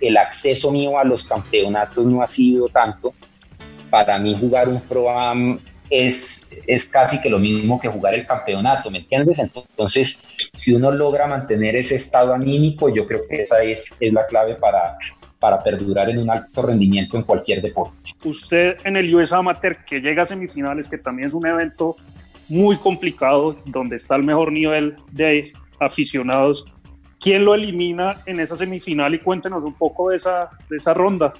el 0.00 0.16
acceso 0.16 0.70
mío 0.70 0.98
a 0.98 1.04
los 1.04 1.24
campeonatos 1.24 2.06
no 2.06 2.22
ha 2.22 2.26
sido 2.26 2.68
tanto. 2.68 3.12
Para 3.90 4.18
mí 4.18 4.34
jugar 4.40 4.70
un 4.70 4.80
Pro 4.80 5.10
es, 5.92 6.48
es 6.66 6.86
casi 6.86 7.20
que 7.20 7.28
lo 7.28 7.38
mismo 7.38 7.78
que 7.78 7.88
jugar 7.88 8.14
el 8.14 8.26
campeonato, 8.26 8.90
¿me 8.90 8.98
entiendes? 8.98 9.38
Entonces, 9.38 10.26
si 10.54 10.72
uno 10.72 10.90
logra 10.90 11.26
mantener 11.26 11.76
ese 11.76 11.96
estado 11.96 12.32
anímico, 12.32 12.88
yo 12.88 13.06
creo 13.06 13.28
que 13.28 13.42
esa 13.42 13.62
es, 13.62 13.94
es 14.00 14.12
la 14.12 14.26
clave 14.26 14.54
para, 14.54 14.96
para 15.38 15.62
perdurar 15.62 16.08
en 16.08 16.18
un 16.18 16.30
alto 16.30 16.62
rendimiento 16.62 17.18
en 17.18 17.24
cualquier 17.24 17.60
deporte. 17.60 17.94
Usted 18.24 18.78
en 18.84 18.96
el 18.96 19.14
US 19.14 19.34
Amateur, 19.34 19.84
que 19.84 20.00
llega 20.00 20.22
a 20.22 20.26
semifinales, 20.26 20.88
que 20.88 20.96
también 20.96 21.26
es 21.26 21.34
un 21.34 21.46
evento 21.46 21.96
muy 22.48 22.78
complicado, 22.78 23.58
donde 23.66 23.96
está 23.96 24.16
el 24.16 24.22
mejor 24.22 24.50
nivel 24.50 24.96
de 25.10 25.52
aficionados, 25.78 26.64
¿quién 27.20 27.44
lo 27.44 27.54
elimina 27.54 28.22
en 28.24 28.40
esa 28.40 28.56
semifinal? 28.56 29.14
Y 29.14 29.18
cuéntenos 29.18 29.64
un 29.64 29.74
poco 29.74 30.08
de 30.08 30.16
esa, 30.16 30.48
de 30.70 30.78
esa 30.78 30.94
ronda. 30.94 31.34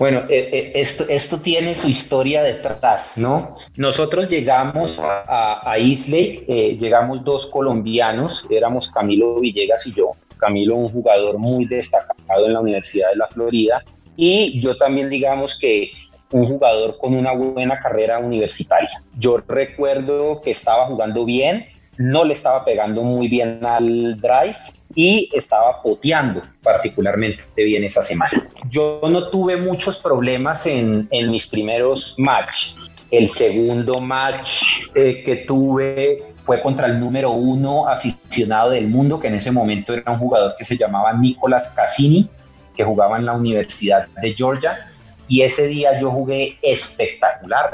Bueno, 0.00 0.20
eh, 0.30 0.72
eh, 0.74 0.82
esto, 1.10 1.40
tiene 1.42 1.74
su 1.74 1.90
historia 1.90 2.42
detrás, 2.42 3.18
¿no? 3.18 3.54
Nosotros 3.76 4.30
llegamos 4.30 4.98
a, 4.98 5.60
a 5.70 5.76
eh, 5.76 6.76
llegamos 6.80 7.22
dos 7.22 7.46
colombianos, 7.48 8.46
éramos 8.48 8.90
Camilo 8.90 9.38
Villegas 9.38 9.86
y 9.86 9.92
yo. 9.92 10.12
Camilo, 10.38 10.76
un 10.76 10.88
jugador 10.88 11.36
muy 11.36 11.66
destacado 11.66 12.46
en 12.46 12.54
la 12.54 12.60
Universidad 12.60 13.10
de 13.10 13.16
la 13.16 13.28
Florida, 13.28 13.84
y 14.16 14.58
yo 14.58 14.74
también, 14.78 15.10
digamos 15.10 15.58
que 15.58 15.90
un 16.30 16.46
jugador 16.46 16.96
con 16.96 17.14
una 17.14 17.34
buena 17.34 17.78
carrera 17.78 18.20
universitaria. 18.20 19.02
Yo 19.18 19.36
recuerdo 19.46 20.40
que 20.40 20.52
estaba 20.52 20.86
jugando 20.86 21.26
bien, 21.26 21.66
no 22.00 22.24
le 22.24 22.32
estaba 22.32 22.64
pegando 22.64 23.04
muy 23.04 23.28
bien 23.28 23.60
al 23.62 24.18
drive 24.18 24.56
y 24.94 25.28
estaba 25.34 25.82
poteando 25.82 26.42
particularmente 26.62 27.42
bien 27.56 27.84
esa 27.84 28.02
semana. 28.02 28.48
Yo 28.70 29.02
no 29.02 29.28
tuve 29.28 29.58
muchos 29.58 29.98
problemas 29.98 30.66
en, 30.66 31.08
mis 31.10 31.48
primeros 31.48 32.14
match. 32.16 32.76
El 33.10 33.28
segundo 33.28 34.00
match 34.00 34.62
eh, 34.94 35.22
que 35.24 35.36
tuve 35.46 36.22
fue 36.46 36.62
contra 36.62 36.86
el 36.86 36.98
número 36.98 37.32
uno 37.32 37.86
aficionado 37.86 38.70
del 38.70 38.88
mundo, 38.88 39.20
que 39.20 39.28
en 39.28 39.34
ese 39.34 39.50
momento 39.50 39.92
era 39.92 40.10
un 40.10 40.18
jugador 40.18 40.54
que 40.56 40.64
se 40.64 40.78
llamaba 40.78 41.12
Nicolás 41.12 41.68
Cassini, 41.68 42.30
que 42.74 42.82
jugaba 42.82 43.18
en 43.18 43.26
la 43.26 43.34
Universidad 43.34 44.08
de 44.22 44.34
Georgia. 44.34 44.90
Y 45.28 45.42
ese 45.42 45.66
día 45.66 46.00
yo 46.00 46.10
jugué 46.10 46.56
espectacular 46.62 47.70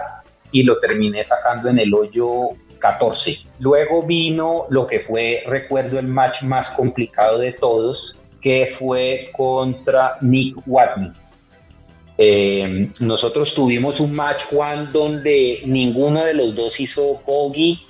y 0.51 0.65
lo 0.65 0.81
terminé 0.81 1.23
sacando 1.23 1.69
en 1.69 1.79
el 1.79 1.95
hoyo 1.95 2.57
14. 2.87 3.39
Luego 3.59 4.03
vino 4.03 4.67
lo 4.71 4.87
que 4.87 5.01
fue, 5.01 5.43
recuerdo, 5.47 5.99
el 5.99 6.07
match 6.07 6.43
más 6.43 6.71
complicado 6.71 7.39
de 7.39 7.53
todos, 7.53 8.21
que 8.41 8.67
fue 8.67 9.29
contra 9.33 10.19
Nick 10.21 10.57
Watney. 10.67 11.11
Eh, 12.19 12.89
nosotros 13.01 13.55
tuvimos 13.55 13.99
un 14.01 14.13
match, 14.13 14.47
Juan, 14.51 14.93
donde 14.93 15.63
ninguno 15.67 16.25
de 16.25 16.35
los 16.35 16.55
dos 16.55 16.79
hizo 16.79 17.21
bogey 17.27 17.81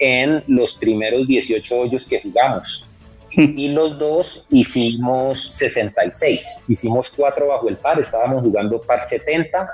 en 0.00 0.42
los 0.48 0.74
primeros 0.74 1.26
18 1.26 1.76
hoyos 1.76 2.06
que 2.06 2.20
jugamos. 2.20 2.86
Y 3.34 3.68
los 3.68 3.96
dos 3.96 4.46
hicimos 4.50 5.44
66, 5.44 6.66
hicimos 6.68 7.08
cuatro 7.08 7.46
bajo 7.46 7.66
el 7.68 7.78
par, 7.78 7.98
estábamos 7.98 8.42
jugando 8.42 8.78
par 8.82 9.00
70 9.00 9.70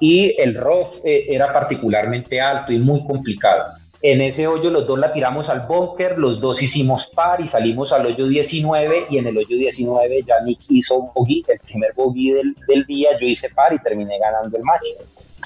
y 0.00 0.34
el 0.40 0.54
rough 0.54 1.04
eh, 1.04 1.26
era 1.28 1.52
particularmente 1.52 2.40
alto 2.40 2.72
y 2.72 2.78
muy 2.78 3.04
complicado. 3.04 3.74
En 4.02 4.20
ese 4.20 4.46
hoyo 4.46 4.68
los 4.68 4.86
dos 4.86 4.98
la 4.98 5.12
tiramos 5.12 5.48
al 5.48 5.60
bunker, 5.60 6.18
los 6.18 6.38
dos 6.38 6.62
hicimos 6.62 7.06
par 7.06 7.40
y 7.40 7.48
salimos 7.48 7.90
al 7.90 8.04
hoyo 8.04 8.26
19 8.26 9.06
y 9.08 9.16
en 9.16 9.28
el 9.28 9.38
hoyo 9.38 9.56
19 9.56 10.24
ya 10.26 10.42
Nick 10.44 10.60
hizo 10.68 11.10
bogey, 11.14 11.42
el 11.48 11.58
primer 11.60 11.94
bogey 11.94 12.32
del, 12.32 12.54
del 12.68 12.84
día, 12.84 13.16
yo 13.18 13.26
hice 13.26 13.48
par 13.48 13.72
y 13.72 13.78
terminé 13.78 14.18
ganando 14.18 14.58
el 14.58 14.62
match. 14.62 14.88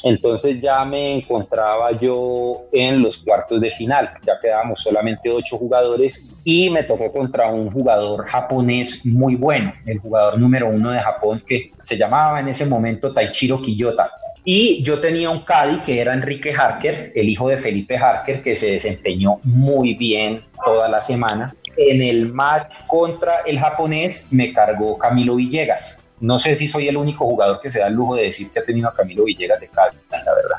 Entonces 0.04 0.60
ya 0.60 0.84
me 0.84 1.14
encontraba 1.14 1.92
yo 1.98 2.62
en 2.72 3.02
los 3.02 3.18
cuartos 3.18 3.60
de 3.60 3.70
final, 3.70 4.10
ya 4.26 4.38
quedábamos 4.40 4.80
solamente 4.80 5.30
ocho 5.30 5.58
jugadores 5.58 6.32
y 6.44 6.70
me 6.70 6.82
tocó 6.82 7.12
contra 7.12 7.50
un 7.50 7.70
jugador 7.70 8.26
japonés 8.26 9.04
muy 9.06 9.34
bueno, 9.34 9.72
el 9.86 9.98
jugador 9.98 10.38
número 10.38 10.68
uno 10.68 10.90
de 10.90 11.00
Japón 11.00 11.42
que 11.46 11.72
se 11.80 11.96
llamaba 11.96 12.40
en 12.40 12.48
ese 12.48 12.66
momento 12.66 13.12
Taichiro 13.12 13.60
Kiyota 13.60 14.10
y 14.50 14.82
yo 14.82 14.98
tenía 14.98 15.28
un 15.28 15.40
caddy 15.40 15.80
que 15.80 16.00
era 16.00 16.14
Enrique 16.14 16.54
Harker, 16.54 17.12
el 17.14 17.28
hijo 17.28 17.50
de 17.50 17.58
Felipe 17.58 17.98
Harker, 17.98 18.40
que 18.40 18.54
se 18.54 18.70
desempeñó 18.70 19.40
muy 19.42 19.94
bien 19.94 20.42
toda 20.64 20.88
la 20.88 21.02
semana. 21.02 21.50
En 21.76 22.00
el 22.00 22.32
match 22.32 22.70
contra 22.86 23.40
el 23.44 23.58
japonés 23.58 24.28
me 24.30 24.54
cargó 24.54 24.96
Camilo 24.96 25.36
Villegas. 25.36 26.07
No 26.20 26.38
sé 26.38 26.56
si 26.56 26.68
soy 26.68 26.88
el 26.88 26.96
único 26.96 27.24
jugador 27.24 27.60
que 27.60 27.70
se 27.70 27.80
da 27.80 27.86
el 27.86 27.94
lujo 27.94 28.16
de 28.16 28.24
decir 28.24 28.50
que 28.50 28.58
ha 28.58 28.64
tenido 28.64 28.88
a 28.88 28.94
Camilo 28.94 29.24
Villegas 29.24 29.60
de 29.60 29.68
caddy, 29.68 29.96
la 30.10 30.34
verdad. 30.34 30.58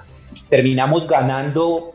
Terminamos 0.50 1.08
ganando 1.08 1.94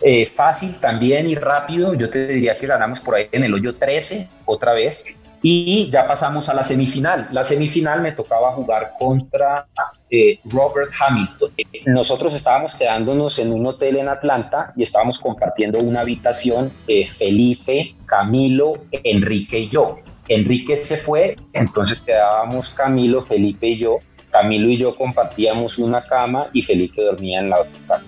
eh, 0.00 0.26
fácil 0.26 0.76
también 0.80 1.26
y 1.28 1.34
rápido. 1.34 1.94
Yo 1.94 2.10
te 2.10 2.26
diría 2.26 2.58
que 2.58 2.66
ganamos 2.66 3.00
por 3.00 3.14
ahí 3.14 3.28
en 3.32 3.44
el 3.44 3.54
hoyo 3.54 3.76
13 3.76 4.28
otra 4.44 4.72
vez. 4.72 5.04
Y 5.42 5.90
ya 5.90 6.08
pasamos 6.08 6.48
a 6.48 6.54
la 6.54 6.64
semifinal. 6.64 7.28
La 7.30 7.44
semifinal 7.44 8.00
me 8.00 8.12
tocaba 8.12 8.52
jugar 8.52 8.92
contra 8.98 9.66
eh, 10.10 10.40
Robert 10.44 10.90
Hamilton. 10.98 11.50
Nosotros 11.86 12.34
estábamos 12.34 12.74
quedándonos 12.74 13.38
en 13.38 13.52
un 13.52 13.66
hotel 13.66 13.96
en 13.96 14.08
Atlanta 14.08 14.72
y 14.76 14.82
estábamos 14.82 15.18
compartiendo 15.18 15.78
una 15.78 16.00
habitación 16.00 16.72
eh, 16.88 17.06
Felipe, 17.06 17.94
Camilo, 18.06 18.84
Enrique 18.90 19.60
y 19.60 19.68
yo. 19.68 19.98
Enrique 20.28 20.76
se 20.76 20.96
fue, 20.96 21.36
entonces 21.52 22.02
quedábamos 22.02 22.70
Camilo, 22.70 23.24
Felipe 23.24 23.68
y 23.68 23.78
yo. 23.78 23.98
Camilo 24.30 24.68
y 24.68 24.76
yo 24.76 24.96
compartíamos 24.96 25.78
una 25.78 26.04
cama 26.04 26.50
y 26.52 26.62
Felipe 26.62 27.02
dormía 27.02 27.40
en 27.40 27.50
la 27.50 27.60
otra 27.60 27.78
cama. 27.86 28.04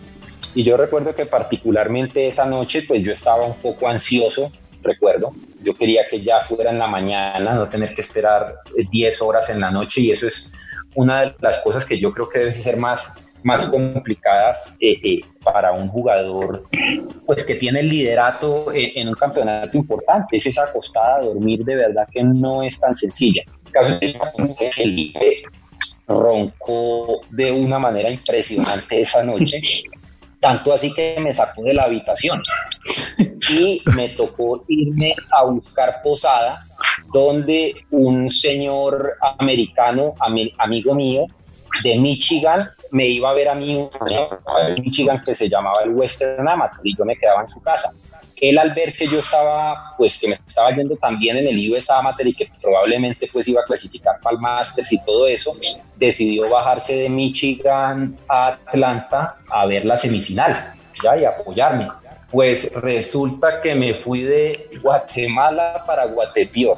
Y 0.54 0.62
yo 0.64 0.76
recuerdo 0.76 1.14
que 1.14 1.26
particularmente 1.26 2.26
esa 2.26 2.44
noche, 2.44 2.82
pues 2.86 3.02
yo 3.02 3.12
estaba 3.12 3.46
un 3.46 3.54
poco 3.54 3.88
ansioso 3.88 4.50
recuerdo. 4.82 5.32
Yo 5.62 5.74
quería 5.74 6.08
que 6.08 6.20
ya 6.22 6.40
fuera 6.40 6.70
en 6.70 6.78
la 6.78 6.86
mañana, 6.86 7.54
no 7.54 7.68
tener 7.68 7.94
que 7.94 8.00
esperar 8.00 8.56
10 8.90 8.92
eh, 8.92 9.24
horas 9.24 9.50
en 9.50 9.60
la 9.60 9.70
noche 9.70 10.00
y 10.00 10.10
eso 10.10 10.26
es 10.26 10.52
una 10.94 11.22
de 11.22 11.34
las 11.40 11.60
cosas 11.60 11.86
que 11.86 11.98
yo 11.98 12.12
creo 12.12 12.28
que 12.28 12.40
debe 12.40 12.54
ser 12.54 12.76
más, 12.76 13.27
más 13.42 13.66
complicadas 13.66 14.76
eh, 14.80 14.98
eh, 15.02 15.20
para 15.42 15.72
un 15.72 15.88
jugador 15.88 16.64
pues 17.26 17.44
que 17.44 17.54
tiene 17.54 17.80
el 17.80 17.88
liderato 17.88 18.66
en 18.72 19.08
un 19.08 19.14
campeonato 19.14 19.76
importante. 19.76 20.36
Es 20.36 20.46
esa 20.46 20.64
acostada 20.64 21.16
a 21.16 21.22
dormir 21.22 21.64
de 21.64 21.76
verdad 21.76 22.08
que 22.10 22.22
no 22.22 22.62
es 22.62 22.80
tan 22.80 22.94
sencilla. 22.94 23.42
El 23.66 23.72
caso 23.72 23.98
que 24.00 24.72
Felipe 24.72 25.42
roncó 26.06 27.20
de 27.30 27.52
una 27.52 27.78
manera 27.78 28.10
impresionante 28.10 29.02
esa 29.02 29.22
noche 29.22 29.60
tanto 30.40 30.72
así 30.72 30.92
que 30.94 31.16
me 31.20 31.32
sacó 31.32 31.62
de 31.62 31.74
la 31.74 31.84
habitación 31.84 32.40
y 33.50 33.82
me 33.94 34.10
tocó 34.10 34.64
irme 34.68 35.14
a 35.30 35.44
buscar 35.44 36.00
posada 36.02 36.64
donde 37.12 37.74
un 37.90 38.30
señor 38.30 39.14
americano, 39.38 40.14
amigo 40.58 40.94
mío 40.94 41.26
de 41.82 41.98
Michigan, 41.98 42.70
me 42.90 43.06
iba 43.06 43.30
a 43.30 43.34
ver 43.34 43.48
a 43.48 43.54
mí 43.54 43.74
un 43.74 43.90
Michigan 44.82 45.22
que 45.24 45.34
se 45.34 45.48
llamaba 45.48 45.82
el 45.84 45.90
Western 45.90 46.48
Amateur 46.48 46.80
y 46.86 46.96
yo 46.96 47.04
me 47.04 47.16
quedaba 47.16 47.40
en 47.40 47.46
su 47.46 47.60
casa 47.60 47.92
él 48.40 48.58
al 48.58 48.72
ver 48.74 48.94
que 48.94 49.08
yo 49.08 49.18
estaba, 49.18 49.94
pues 49.96 50.18
que 50.18 50.28
me 50.28 50.34
estaba 50.34 50.70
yendo 50.70 50.96
también 50.96 51.36
en 51.36 51.46
el 51.46 51.72
US 51.72 51.90
Amateur 51.90 52.26
y 52.26 52.34
que 52.34 52.50
probablemente 52.60 53.28
pues 53.32 53.48
iba 53.48 53.60
a 53.62 53.64
clasificar 53.64 54.20
para 54.20 54.34
el 54.34 54.40
Masters 54.40 54.92
y 54.92 55.02
todo 55.04 55.26
eso, 55.26 55.56
decidió 55.96 56.48
bajarse 56.48 56.96
de 56.96 57.08
Michigan 57.08 58.16
a 58.28 58.58
Atlanta 58.66 59.36
a 59.50 59.66
ver 59.66 59.84
la 59.84 59.96
semifinal, 59.96 60.74
ya, 61.02 61.16
y 61.16 61.24
apoyarme. 61.24 61.88
Pues 62.30 62.70
resulta 62.74 63.60
que 63.62 63.74
me 63.74 63.94
fui 63.94 64.22
de 64.22 64.70
Guatemala 64.82 65.82
para 65.86 66.04
Guatepeor. 66.06 66.76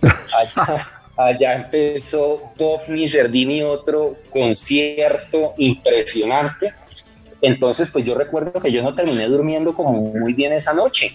Allá, 0.56 0.86
allá 1.16 1.54
empezó 1.54 2.52
Bob 2.56 2.82
Niserdini, 2.88 3.62
otro 3.62 4.16
concierto 4.30 5.54
impresionante 5.58 6.72
entonces, 7.42 7.90
pues 7.90 8.04
yo 8.04 8.14
recuerdo 8.14 8.60
que 8.60 8.72
yo 8.72 8.82
no 8.82 8.94
terminé 8.94 9.26
durmiendo 9.26 9.74
como 9.74 9.92
muy 9.92 10.32
bien 10.32 10.52
esa 10.52 10.72
noche. 10.72 11.12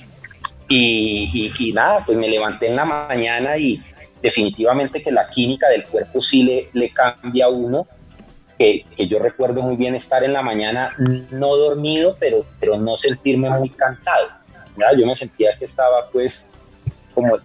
Y, 0.70 1.72
nada, 1.74 2.06
pues 2.06 2.18
me 2.18 2.30
levanté 2.30 2.68
en 2.68 2.78
la 2.78 2.86
mañana 2.86 3.58
y 3.58 3.82
definitivamente 4.22 5.04
que 5.04 5.12
la 5.12 5.28
química 5.28 5.68
del 5.68 5.84
cuerpo 5.84 6.22
sí 6.22 6.44
le, 6.44 6.70
le 6.74 6.94
cambia 6.94 7.46
a 7.46 7.50
uno. 7.50 7.88
Que, 8.58 8.86
que, 8.96 9.08
yo 9.08 9.20
recuerdo 9.20 9.62
muy 9.62 9.76
bien 9.76 9.96
estar 9.96 10.24
en 10.24 10.34
la 10.34 10.44
mañana 10.44 10.96
no 11.32 11.56
dormido, 11.58 12.16
pero, 12.20 12.46
pero 12.60 12.78
no 12.78 12.96
sentirme 12.96 13.50
muy 13.50 13.70
cansado. 13.70 14.28
Yo 14.98 15.06
me 15.06 15.16
sentía 15.16 15.58
que 15.58 15.66
estaba 15.66 16.10
pues 16.12 16.50
como 17.14 17.38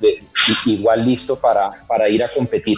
igual 0.67 1.03
listo 1.03 1.37
para, 1.37 1.87
para 1.87 2.09
ir 2.09 2.23
a 2.23 2.33
competir. 2.33 2.77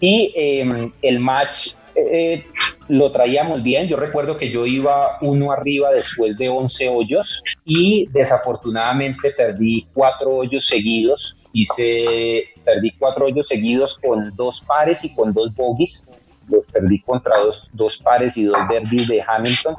Y 0.00 0.32
em, 0.34 0.92
el 1.02 1.20
match 1.20 1.74
eh, 1.94 2.44
lo 2.88 3.10
traíamos 3.10 3.62
bien. 3.62 3.88
Yo 3.88 3.96
recuerdo 3.96 4.36
que 4.36 4.50
yo 4.50 4.66
iba 4.66 5.18
uno 5.22 5.50
arriba 5.50 5.90
después 5.92 6.36
de 6.36 6.48
11 6.48 6.88
hoyos 6.88 7.42
y 7.64 8.06
desafortunadamente 8.10 9.30
perdí 9.32 9.86
cuatro 9.92 10.30
hoyos 10.36 10.66
seguidos. 10.66 11.36
Hice, 11.52 12.44
perdí 12.64 12.92
cuatro 12.98 13.26
hoyos 13.26 13.48
seguidos 13.48 13.98
con 13.98 14.34
dos 14.36 14.60
pares 14.60 15.04
y 15.04 15.14
con 15.14 15.32
dos 15.32 15.54
bogies. 15.54 16.04
Los 16.48 16.66
perdí 16.66 17.00
contra 17.00 17.38
dos, 17.38 17.70
dos 17.72 17.96
pares 17.98 18.36
y 18.36 18.44
dos 18.44 18.58
verdes 18.68 19.08
de 19.08 19.22
Hamilton. 19.26 19.76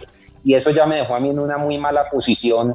Y 0.48 0.56
eso 0.56 0.72
ya 0.72 0.86
me 0.86 0.96
dejó 0.96 1.14
a 1.14 1.20
mí 1.20 1.28
en 1.30 1.40
una 1.40 1.58
muy 1.58 1.78
mala 1.78 2.10
posición 2.10 2.74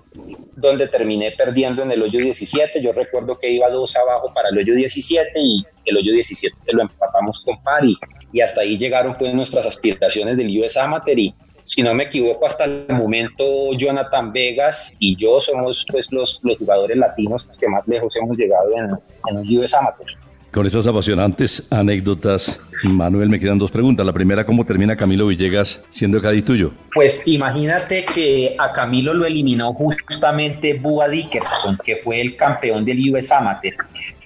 donde 0.57 0.89
terminé 0.89 1.31
perdiendo 1.31 1.83
en 1.83 1.91
el 1.91 2.03
hoyo 2.03 2.21
17. 2.21 2.83
Yo 2.83 2.93
recuerdo 2.93 3.39
que 3.39 3.49
iba 3.49 3.71
dos 3.71 3.97
abajo 3.97 4.31
para 4.35 4.51
el 4.51 4.59
hoyo 4.59 4.75
17 4.75 5.33
y 5.41 5.65
el 5.87 5.97
hoyo 5.97 6.13
17 6.13 6.55
lo 6.71 6.83
empatamos 6.83 7.41
con 7.41 7.63
par 7.63 7.83
y, 7.83 8.41
hasta 8.43 8.61
ahí 8.61 8.77
llegaron 8.77 9.17
pues 9.19 9.33
nuestras 9.33 9.67
aspiraciones 9.67 10.37
del 10.37 10.55
US 10.61 10.77
Amateur 10.77 11.19
y 11.19 11.35
si 11.63 11.83
no 11.83 11.95
me 11.95 12.05
equivoco 12.05 12.45
hasta 12.45 12.65
el 12.65 12.85
momento 12.91 13.73
Jonathan 13.79 14.35
Vegas 14.35 14.95
y 14.99 15.17
yo 15.17 15.41
somos 15.41 15.87
pues 15.91 16.13
los, 16.13 16.41
los 16.43 16.59
jugadores 16.59 16.99
latinos 16.99 17.49
que 17.59 17.69
más 17.69 17.89
lejos 17.89 18.15
hemos 18.17 18.37
llegado 18.37 18.71
en, 18.77 18.91
en 19.31 19.39
el 19.39 19.59
US 19.59 19.73
Amateur. 19.73 20.11
Con 20.53 20.67
estas 20.67 20.87
apasionantes 20.87 21.67
anécdotas, 21.71 22.61
Manuel, 22.85 23.31
me 23.31 23.41
quedan 23.41 23.59
dos 23.59 23.71
preguntas. 23.71 24.05
La 24.05 24.13
primera, 24.13 24.45
¿cómo 24.45 24.67
termina 24.67 24.95
Camilo 24.95 25.29
Villegas 25.29 25.83
siendo 25.89 26.21
Cádiz 26.21 26.45
tuyo? 26.45 26.73
Pues 26.95 27.27
imagínate 27.27 28.05
que 28.05 28.55
a 28.59 28.71
Camilo 28.75 29.15
lo 29.15 29.25
eliminó 29.25 29.73
justamente 29.73 30.75
Bubba 30.75 31.09
Dickerson, 31.09 31.79
que 31.83 31.97
fue 31.97 32.21
el 32.21 32.37
campeón 32.37 32.85
del 32.85 32.99
US 33.11 33.33
Amateur. 33.33 33.75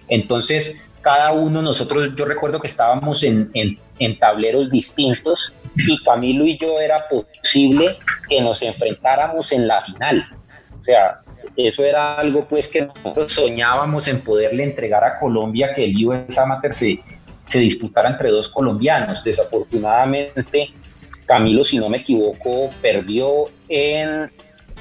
Entonces, 0.09 0.89
cada 1.01 1.31
uno, 1.31 1.63
nosotros, 1.63 2.11
yo 2.17 2.25
recuerdo 2.25 2.59
que 2.59 2.67
estábamos 2.67 3.23
en, 3.23 3.49
en, 3.55 3.79
en 4.01 4.19
tableros 4.19 4.69
distintos 4.69 5.53
y 5.77 6.03
Camilo 6.03 6.45
y 6.45 6.59
yo 6.59 6.81
era 6.81 7.05
posible 7.09 7.99
que 8.29 8.41
nos 8.41 8.65
enfrentáramos 8.65 9.53
en 9.53 9.69
la 9.69 9.81
final. 9.81 10.25
O 10.81 10.83
sea, 10.83 11.21
eso 11.57 11.85
era 11.85 12.15
algo 12.17 12.47
pues 12.47 12.69
que 12.69 12.83
nosotros 12.83 13.33
soñábamos 13.33 14.09
en 14.09 14.21
poderle 14.21 14.65
entregar 14.65 15.05
a 15.05 15.19
Colombia 15.19 15.73
que 15.75 15.85
el 15.85 16.07
US 16.07 16.39
Amateur 16.39 16.73
se, 16.73 17.01
se 17.47 17.59
disputara 17.61 18.11
entre 18.11 18.31
dos 18.31 18.49
colombianos. 18.51 19.25
Desafortunadamente, 19.25 20.71
Camilo, 21.25 21.65
si 21.65 21.79
no 21.79 21.89
me 21.89 21.99
equivoco, 21.99 22.71
perdió 22.83 23.47
en, 23.69 24.31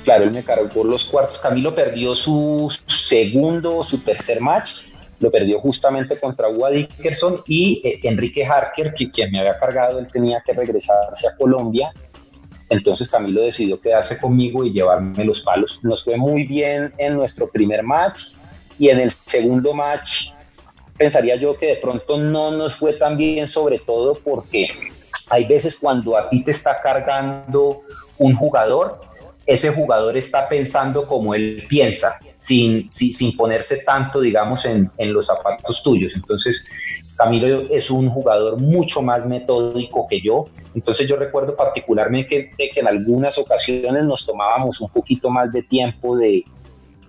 claro, 0.04 0.26
él 0.26 0.32
me 0.32 0.44
cargó 0.44 0.84
los 0.84 1.06
cuartos, 1.06 1.40
Camilo 1.40 1.74
perdió 1.74 2.16
su 2.16 2.76
segundo, 2.86 3.84
su 3.84 4.00
tercer 4.00 4.42
match, 4.42 4.72
lo 5.20 5.32
perdió 5.32 5.60
justamente 5.60 6.20
contra 6.20 6.50
Ua 6.50 6.70
Dickerson 6.70 7.42
y 7.48 7.82
eh, 7.84 8.00
Enrique 8.04 8.46
Harker, 8.46 8.94
que 8.94 9.10
quien 9.10 9.32
me 9.32 9.40
había 9.40 9.58
cargado, 9.58 10.00
él 10.00 10.10
tenía 10.12 10.44
que 10.46 10.54
regresarse 10.54 11.28
a 11.28 11.36
Colombia 11.38 11.90
entonces 12.70 13.10
Camilo 13.10 13.42
decidió 13.44 13.80
quedarse 13.80 14.20
conmigo 14.20 14.66
y 14.66 14.72
llevarme 14.72 15.24
los 15.24 15.42
palos. 15.42 15.80
Nos 15.84 16.04
fue 16.04 16.18
muy 16.18 16.44
bien 16.44 16.94
en 16.98 17.16
nuestro 17.16 17.50
primer 17.50 17.84
match 17.84 18.32
y 18.80 18.90
en 18.90 19.00
el 19.00 19.12
segundo 19.12 19.74
match 19.74 20.32
pensaría 20.98 21.36
yo 21.36 21.58
que 21.58 21.68
de 21.68 21.76
pronto 21.76 22.18
no 22.18 22.52
nos 22.52 22.76
fue 22.76 22.94
tan 22.94 23.18
bien, 23.18 23.48
sobre 23.48 23.80
todo 23.80 24.16
porque 24.16 24.70
hay 25.30 25.46
veces 25.46 25.78
cuando 25.78 26.18
a 26.18 26.30
ti 26.30 26.44
te 26.44 26.52
está 26.52 26.82
cargando 26.82 27.82
un 28.18 28.36
jugador, 28.36 29.02
ese 29.46 29.72
jugador 29.72 30.18
está 30.18 30.50
pensando 30.50 31.08
como 31.08 31.36
él 31.36 31.66
piensa, 31.70 32.20
sin, 32.34 32.90
sin, 32.92 33.36
ponerse 33.38 33.78
tanto, 33.78 34.22
digamos, 34.22 34.66
en, 34.66 34.90
en, 34.98 35.14
los 35.14 35.28
zapatos 35.28 35.84
tuyos. 35.84 36.16
Entonces, 36.16 36.66
Camilo 37.16 37.68
es 37.72 37.90
un 37.90 38.10
jugador 38.10 38.58
mucho 38.58 39.02
más 39.02 39.26
metódico 39.26 40.06
que 40.08 40.20
yo, 40.22 40.48
entonces 40.74 41.08
yo 41.08 41.16
recuerdo 41.16 41.56
particularmente 41.56 42.52
que, 42.58 42.72
en 42.76 42.88
algunas 42.88 43.38
ocasiones 43.38 44.04
nos 44.04 44.26
tomábamos 44.26 44.82
un 44.82 44.90
poquito 44.90 45.30
más 45.30 45.52
de 45.54 45.64
tiempo 45.64 46.18
de, 46.18 46.44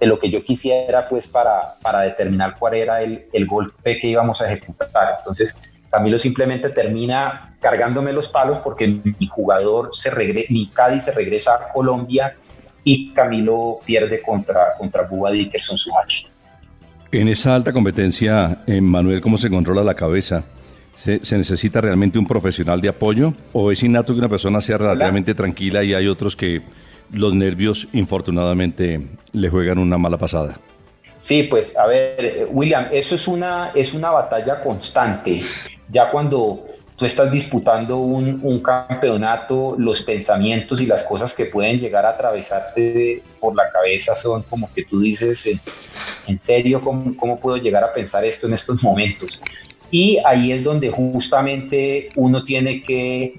lo 0.01 0.19
que 0.19 0.31
yo 0.31 0.45
quisiera 0.45 1.09
pues 1.09 1.27
para, 1.27 1.77
para 1.81 2.03
determinar 2.03 2.57
cuál 2.59 2.75
era 2.75 3.03
el, 3.03 3.27
el, 3.33 3.47
golpe 3.47 3.99
que 3.99 4.09
íbamos 4.09 4.43
a 4.43 4.53
ejecutar. 4.53 5.17
Entonces 5.19 5.63
Camilo 5.91 6.19
simplemente 6.19 6.69
termina 6.69 7.57
cargándome 7.61 8.13
los 8.13 8.29
palos 8.29 8.59
porque 8.59 8.87
mi 8.87 9.27
jugador 9.27 9.89
se 9.93 10.11
regresa, 10.11 10.53
mi 10.53 10.67
Cádiz 10.69 11.05
se 11.05 11.13
regresa 11.13 11.55
a 11.55 11.73
Colombia 11.73 12.37
y 12.85 13.13
Camilo 13.15 13.81
pierde 13.85 14.23
contra, 14.23 14.77
contra 14.77 15.09
Dickerson 15.33 15.77
su 15.77 15.91
match. 15.93 16.27
En 17.13 17.29
esa 17.29 17.55
alta 17.55 17.73
competencia, 17.73 18.65
Manuel, 18.67 19.21
¿cómo 19.21 19.39
se 19.39 19.49
controla 19.49 19.85
la 19.85 19.95
cabeza? 19.95 20.45
¿Se, 20.97 21.37
necesita 21.37 21.81
realmente 21.81 22.19
un 22.19 22.27
profesional 22.27 22.81
de 22.81 22.89
apoyo 22.89 23.33
o 23.53 23.71
es 23.71 23.83
innato 23.83 24.13
que 24.13 24.19
una 24.19 24.29
persona 24.29 24.61
sea 24.61 24.79
relativamente 24.79 25.35
tranquila 25.35 25.85
y 25.85 25.95
hay 25.95 26.09
otros 26.09 26.35
que 26.35 26.63
los 27.13 27.33
nervios 27.35 27.87
infortunadamente 27.93 29.01
le 29.33 29.49
juegan 29.49 29.79
una 29.79 29.99
mala 29.99 30.19
pasada? 30.19 30.59
Sí, 31.17 31.45
pues 31.45 31.77
a 31.77 31.87
ver, 31.87 32.49
William, 32.51 32.89
eso 32.93 33.15
es 33.15 33.29
una, 33.29 33.71
es 33.75 33.95
una 33.95 34.11
batalla 34.11 34.61
constante. 34.61 35.43
Ya 35.89 36.11
cuando 36.11 36.67
tú 36.97 37.05
estás 37.05 37.31
disputando 37.31 37.99
un, 37.99 38.41
un, 38.43 38.61
campeonato, 38.61 39.77
los 39.79 40.03
pensamientos 40.03 40.81
y 40.81 40.87
las 40.87 41.05
cosas 41.05 41.33
que 41.35 41.47
pueden 41.47 41.79
llegar 41.79 42.05
a 42.05 42.11
atravesarte 42.11 43.23
por 43.39 43.55
la 43.55 43.71
cabeza 43.71 44.15
son 44.15 44.43
como 44.43 44.71
que 44.73 44.83
tú 44.83 45.01
dices, 45.01 45.49
en, 46.27 46.39
serio, 46.39 46.81
¿cómo, 46.81 47.17
¿cómo, 47.17 47.39
puedo 47.39 47.57
llegar 47.57 47.85
a 47.85 47.93
pensar 47.93 48.25
esto 48.25 48.47
en 48.47 48.55
estos 48.55 48.83
momentos? 48.83 49.43
Y 49.91 50.19
ahí 50.25 50.53
es 50.53 50.63
donde 50.63 50.91
justamente 50.91 52.09
uno 52.17 52.43
tiene 52.43 52.81
que 52.83 53.35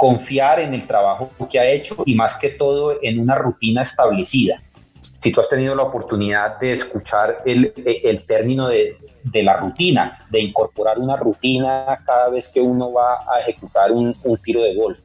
confiar 0.00 0.60
en 0.60 0.72
el 0.72 0.86
trabajo 0.86 1.30
que 1.50 1.58
ha 1.58 1.70
hecho 1.70 1.94
y 2.06 2.14
más 2.14 2.36
que 2.36 2.48
todo 2.48 2.98
en 3.02 3.20
una 3.20 3.34
rutina 3.34 3.82
establecida. 3.82 4.62
Si 5.00 5.30
tú 5.30 5.40
has 5.40 5.48
tenido 5.50 5.74
la 5.74 5.82
oportunidad 5.82 6.58
de 6.58 6.72
escuchar 6.72 7.42
el, 7.44 7.72
el 7.76 8.24
término 8.24 8.68
de, 8.68 8.96
la 9.34 9.58
rutina, 9.58 10.26
de 10.30 10.40
incorporar 10.40 10.98
una 10.98 11.16
rutina 11.16 12.02
cada 12.06 12.30
vez 12.30 12.48
que 12.48 12.62
uno 12.62 12.92
va 12.92 13.26
a 13.30 13.40
ejecutar 13.40 13.92
un, 13.92 14.16
tiro 14.42 14.62
de 14.62 14.74
golf. 14.74 15.00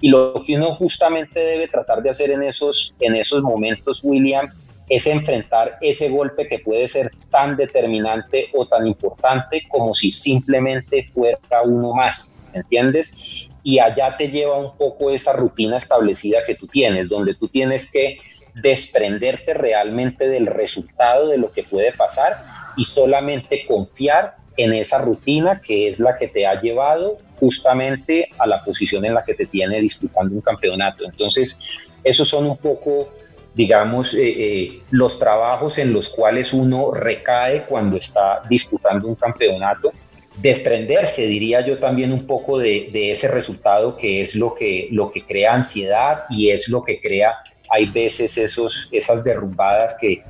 Y 0.00 0.10
lo 0.10 0.42
que 0.44 0.56
uno 0.56 0.74
justamente 0.74 1.40
debe 1.40 1.68
tratar 1.68 2.02
de 2.02 2.10
hacer 2.10 2.30
en 2.30 2.42
esos, 2.42 2.94
en 3.00 3.14
esos 3.14 3.42
momentos, 3.42 4.00
William, 4.04 4.52
es 4.88 5.06
enfrentar 5.06 5.78
ese 5.80 6.08
golpe 6.08 6.48
que 6.48 6.60
puede 6.60 6.88
ser 6.88 7.10
tan 7.30 7.56
determinante 7.56 8.48
o 8.54 8.66
tan 8.66 8.86
importante 8.86 9.66
como 9.68 9.94
si 9.94 10.10
simplemente 10.10 11.10
fuera 11.12 11.38
uno 11.64 11.92
más, 11.94 12.34
¿entiendes? 12.52 13.48
Y 13.62 13.78
allá 13.78 14.16
te 14.16 14.28
lleva 14.28 14.58
un 14.58 14.76
poco 14.76 15.10
esa 15.10 15.32
rutina 15.32 15.76
establecida 15.76 16.44
que 16.46 16.54
tú 16.54 16.68
tienes, 16.68 17.08
donde 17.08 17.34
tú 17.34 17.48
tienes 17.48 17.90
que 17.90 18.18
desprenderte 18.54 19.54
realmente 19.54 20.28
del 20.28 20.46
resultado 20.46 21.28
de 21.28 21.38
lo 21.38 21.52
que 21.52 21.64
puede 21.64 21.92
pasar 21.92 22.44
y 22.76 22.84
solamente 22.84 23.66
confiar 23.66 24.36
en 24.56 24.72
esa 24.72 24.98
rutina 24.98 25.60
que 25.60 25.88
es 25.88 26.00
la 26.00 26.16
que 26.16 26.28
te 26.28 26.46
ha 26.46 26.58
llevado 26.58 27.18
justamente 27.38 28.30
a 28.38 28.46
la 28.46 28.62
posición 28.62 29.04
en 29.04 29.14
la 29.14 29.24
que 29.24 29.34
te 29.34 29.46
tiene 29.46 29.80
disputando 29.80 30.34
un 30.34 30.40
campeonato. 30.40 31.04
Entonces, 31.04 31.92
esos 32.02 32.28
son 32.28 32.46
un 32.46 32.56
poco, 32.56 33.10
digamos, 33.56 34.14
eh, 34.14 34.20
eh, 34.26 34.82
los 34.90 35.18
trabajos 35.18 35.78
en 35.78 35.94
los 35.94 36.10
cuales 36.10 36.52
uno 36.52 36.90
recae 36.90 37.64
cuando 37.64 37.96
está 37.96 38.42
disputando 38.50 39.08
un 39.08 39.14
campeonato. 39.14 39.92
Desprenderse, 40.36 41.26
diría 41.26 41.66
yo, 41.66 41.78
también 41.78 42.12
un 42.12 42.26
poco 42.26 42.58
de, 42.58 42.90
de 42.92 43.12
ese 43.12 43.28
resultado 43.28 43.96
que 43.96 44.20
es 44.20 44.36
lo 44.36 44.54
que, 44.54 44.88
lo 44.92 45.10
que 45.10 45.22
crea 45.22 45.54
ansiedad 45.54 46.24
y 46.28 46.50
es 46.50 46.68
lo 46.68 46.84
que 46.84 47.00
crea, 47.00 47.32
hay 47.70 47.86
veces, 47.86 48.36
esos, 48.36 48.90
esas 48.92 49.24
derrumbadas 49.24 49.96
que, 49.98 50.22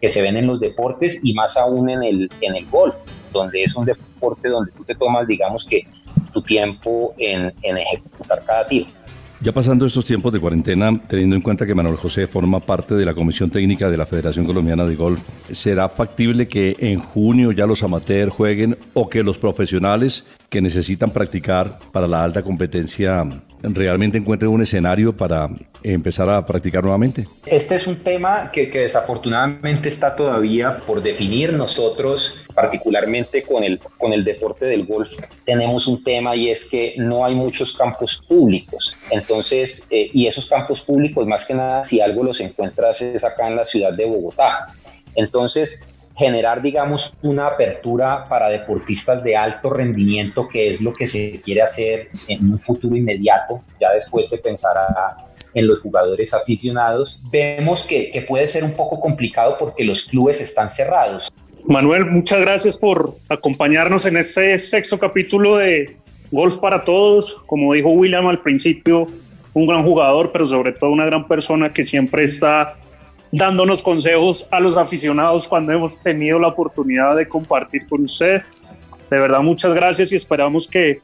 que 0.00 0.08
se 0.08 0.22
ven 0.22 0.38
en 0.38 0.46
los 0.46 0.58
deportes 0.58 1.20
y 1.22 1.34
más 1.34 1.58
aún 1.58 1.90
en 1.90 2.02
el, 2.02 2.30
en 2.40 2.56
el 2.56 2.64
golf, 2.70 2.94
donde 3.30 3.62
es 3.62 3.76
un 3.76 3.84
deporte 3.84 4.48
donde 4.48 4.72
tú 4.72 4.84
te 4.84 4.94
tomas, 4.94 5.26
digamos 5.26 5.66
que, 5.66 5.86
tu 6.32 6.42
tiempo 6.42 7.14
en, 7.18 7.52
en 7.62 7.78
ejecutar 7.78 8.42
cada 8.44 8.66
tiro. 8.66 8.86
Ya 9.42 9.52
pasando 9.52 9.86
estos 9.86 10.04
tiempos 10.04 10.34
de 10.34 10.38
cuarentena, 10.38 11.00
teniendo 11.08 11.34
en 11.34 11.40
cuenta 11.40 11.64
que 11.64 11.74
Manuel 11.74 11.96
José 11.96 12.26
forma 12.26 12.60
parte 12.60 12.94
de 12.94 13.06
la 13.06 13.14
Comisión 13.14 13.48
Técnica 13.48 13.88
de 13.88 13.96
la 13.96 14.04
Federación 14.04 14.44
Colombiana 14.44 14.84
de 14.84 14.96
Golf, 14.96 15.22
¿será 15.50 15.88
factible 15.88 16.46
que 16.46 16.76
en 16.78 17.00
junio 17.00 17.50
ya 17.50 17.64
los 17.64 17.82
amateurs 17.82 18.30
jueguen 18.30 18.76
o 18.92 19.08
que 19.08 19.22
los 19.22 19.38
profesionales 19.38 20.26
que 20.50 20.60
necesitan 20.60 21.10
practicar 21.10 21.78
para 21.90 22.06
la 22.06 22.22
alta 22.22 22.42
competencia 22.42 23.24
realmente 23.62 24.18
encuentren 24.18 24.50
un 24.50 24.62
escenario 24.62 25.16
para 25.16 25.48
empezar 25.82 26.28
a 26.28 26.44
practicar 26.44 26.82
nuevamente? 26.82 27.26
Este 27.46 27.76
es 27.76 27.86
un 27.86 28.02
tema 28.02 28.50
que, 28.52 28.70
que, 28.70 28.80
desafortunadamente 28.80 29.88
está 29.88 30.14
todavía 30.16 30.78
por 30.78 31.02
definir. 31.02 31.52
Nosotros, 31.52 32.36
particularmente 32.54 33.42
con 33.42 33.64
el, 33.64 33.78
con 33.98 34.12
el 34.12 34.24
deporte 34.24 34.66
del 34.66 34.86
golf, 34.86 35.10
tenemos 35.44 35.86
un 35.86 36.02
tema 36.02 36.36
y 36.36 36.50
es 36.50 36.64
que 36.64 36.94
no 36.96 37.24
hay 37.24 37.34
muchos 37.34 37.72
campos 37.72 38.22
públicos. 38.28 38.96
Entonces, 39.10 39.86
eh, 39.90 40.10
y 40.12 40.26
esos 40.26 40.46
campos 40.46 40.80
públicos, 40.80 41.26
más 41.26 41.46
que 41.46 41.54
nada, 41.54 41.84
si 41.84 42.00
algo 42.00 42.24
los 42.24 42.40
encuentras 42.40 43.00
es 43.02 43.24
acá 43.24 43.48
en 43.48 43.56
la 43.56 43.64
ciudad 43.64 43.92
de 43.92 44.04
Bogotá. 44.04 44.66
Entonces, 45.14 45.92
generar, 46.16 46.60
digamos, 46.60 47.14
una 47.22 47.46
apertura 47.46 48.28
para 48.28 48.48
deportistas 48.48 49.22
de 49.22 49.36
alto 49.36 49.70
rendimiento, 49.70 50.46
que 50.48 50.68
es 50.68 50.80
lo 50.80 50.92
que 50.92 51.06
se 51.06 51.40
quiere 51.42 51.62
hacer 51.62 52.08
en 52.28 52.50
un 52.52 52.58
futuro 52.58 52.96
inmediato. 52.96 53.62
Ya 53.80 53.90
después 53.92 54.28
se 54.28 54.38
pensará 54.38 55.16
en 55.54 55.66
los 55.66 55.80
jugadores 55.80 56.34
aficionados. 56.34 57.20
Vemos 57.30 57.84
que, 57.84 58.10
que 58.10 58.22
puede 58.22 58.46
ser 58.48 58.64
un 58.64 58.72
poco 58.72 59.00
complicado 59.00 59.56
porque 59.58 59.84
los 59.84 60.02
clubes 60.04 60.40
están 60.40 60.70
cerrados. 60.70 61.30
Manuel, 61.64 62.06
muchas 62.06 62.40
gracias 62.40 62.78
por 62.78 63.16
acompañarnos 63.28 64.06
en 64.06 64.16
este 64.16 64.56
sexto 64.58 64.98
capítulo 64.98 65.56
de 65.56 65.96
Golf 66.30 66.58
para 66.58 66.84
Todos. 66.84 67.40
Como 67.46 67.72
dijo 67.74 67.90
William 67.90 68.26
al 68.26 68.40
principio, 68.40 69.06
un 69.52 69.66
gran 69.66 69.84
jugador, 69.84 70.32
pero 70.32 70.46
sobre 70.46 70.72
todo 70.72 70.90
una 70.90 71.06
gran 71.06 71.26
persona 71.26 71.72
que 71.72 71.84
siempre 71.84 72.24
está 72.24 72.76
dándonos 73.32 73.82
consejos 73.82 74.48
a 74.50 74.60
los 74.60 74.76
aficionados 74.76 75.46
cuando 75.46 75.72
hemos 75.72 76.00
tenido 76.00 76.38
la 76.38 76.48
oportunidad 76.48 77.16
de 77.16 77.28
compartir 77.28 77.86
con 77.88 78.02
usted. 78.02 78.42
De 79.10 79.20
verdad, 79.20 79.40
muchas 79.40 79.72
gracias 79.74 80.12
y 80.12 80.16
esperamos 80.16 80.66
que 80.66 81.00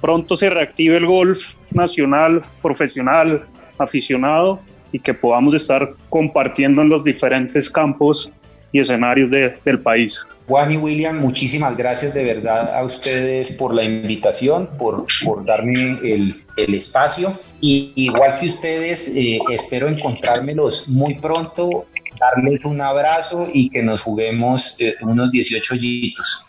pronto 0.00 0.36
se 0.36 0.50
reactive 0.50 0.96
el 0.96 1.06
golf 1.06 1.54
nacional, 1.70 2.44
profesional, 2.62 3.44
aficionado 3.78 4.60
y 4.92 4.98
que 4.98 5.14
podamos 5.14 5.54
estar 5.54 5.94
compartiendo 6.08 6.82
en 6.82 6.88
los 6.88 7.04
diferentes 7.04 7.68
campos 7.68 8.30
y 8.72 8.80
escenarios 8.80 9.30
del 9.30 9.80
país. 9.80 10.26
Juan 10.46 10.70
y 10.70 10.76
William, 10.76 11.18
muchísimas 11.18 11.76
gracias 11.76 12.14
de 12.14 12.22
verdad 12.22 12.72
a 12.74 12.84
ustedes 12.84 13.50
por 13.52 13.74
la 13.74 13.82
invitación, 13.82 14.68
por, 14.78 15.06
por 15.24 15.44
darme 15.44 15.98
el, 16.04 16.44
el, 16.56 16.74
espacio. 16.74 17.38
Y 17.60 17.92
igual 17.96 18.36
que 18.36 18.46
ustedes, 18.46 19.08
eh, 19.08 19.40
espero 19.50 19.88
encontrármelos 19.88 20.88
muy 20.88 21.14
pronto, 21.14 21.86
darles 22.20 22.64
un 22.64 22.80
abrazo 22.80 23.48
y 23.52 23.70
que 23.70 23.82
nos 23.82 24.02
juguemos 24.02 24.76
eh, 24.78 24.94
unos 25.02 25.30
18 25.32 25.74
hoyitos. 25.74 26.46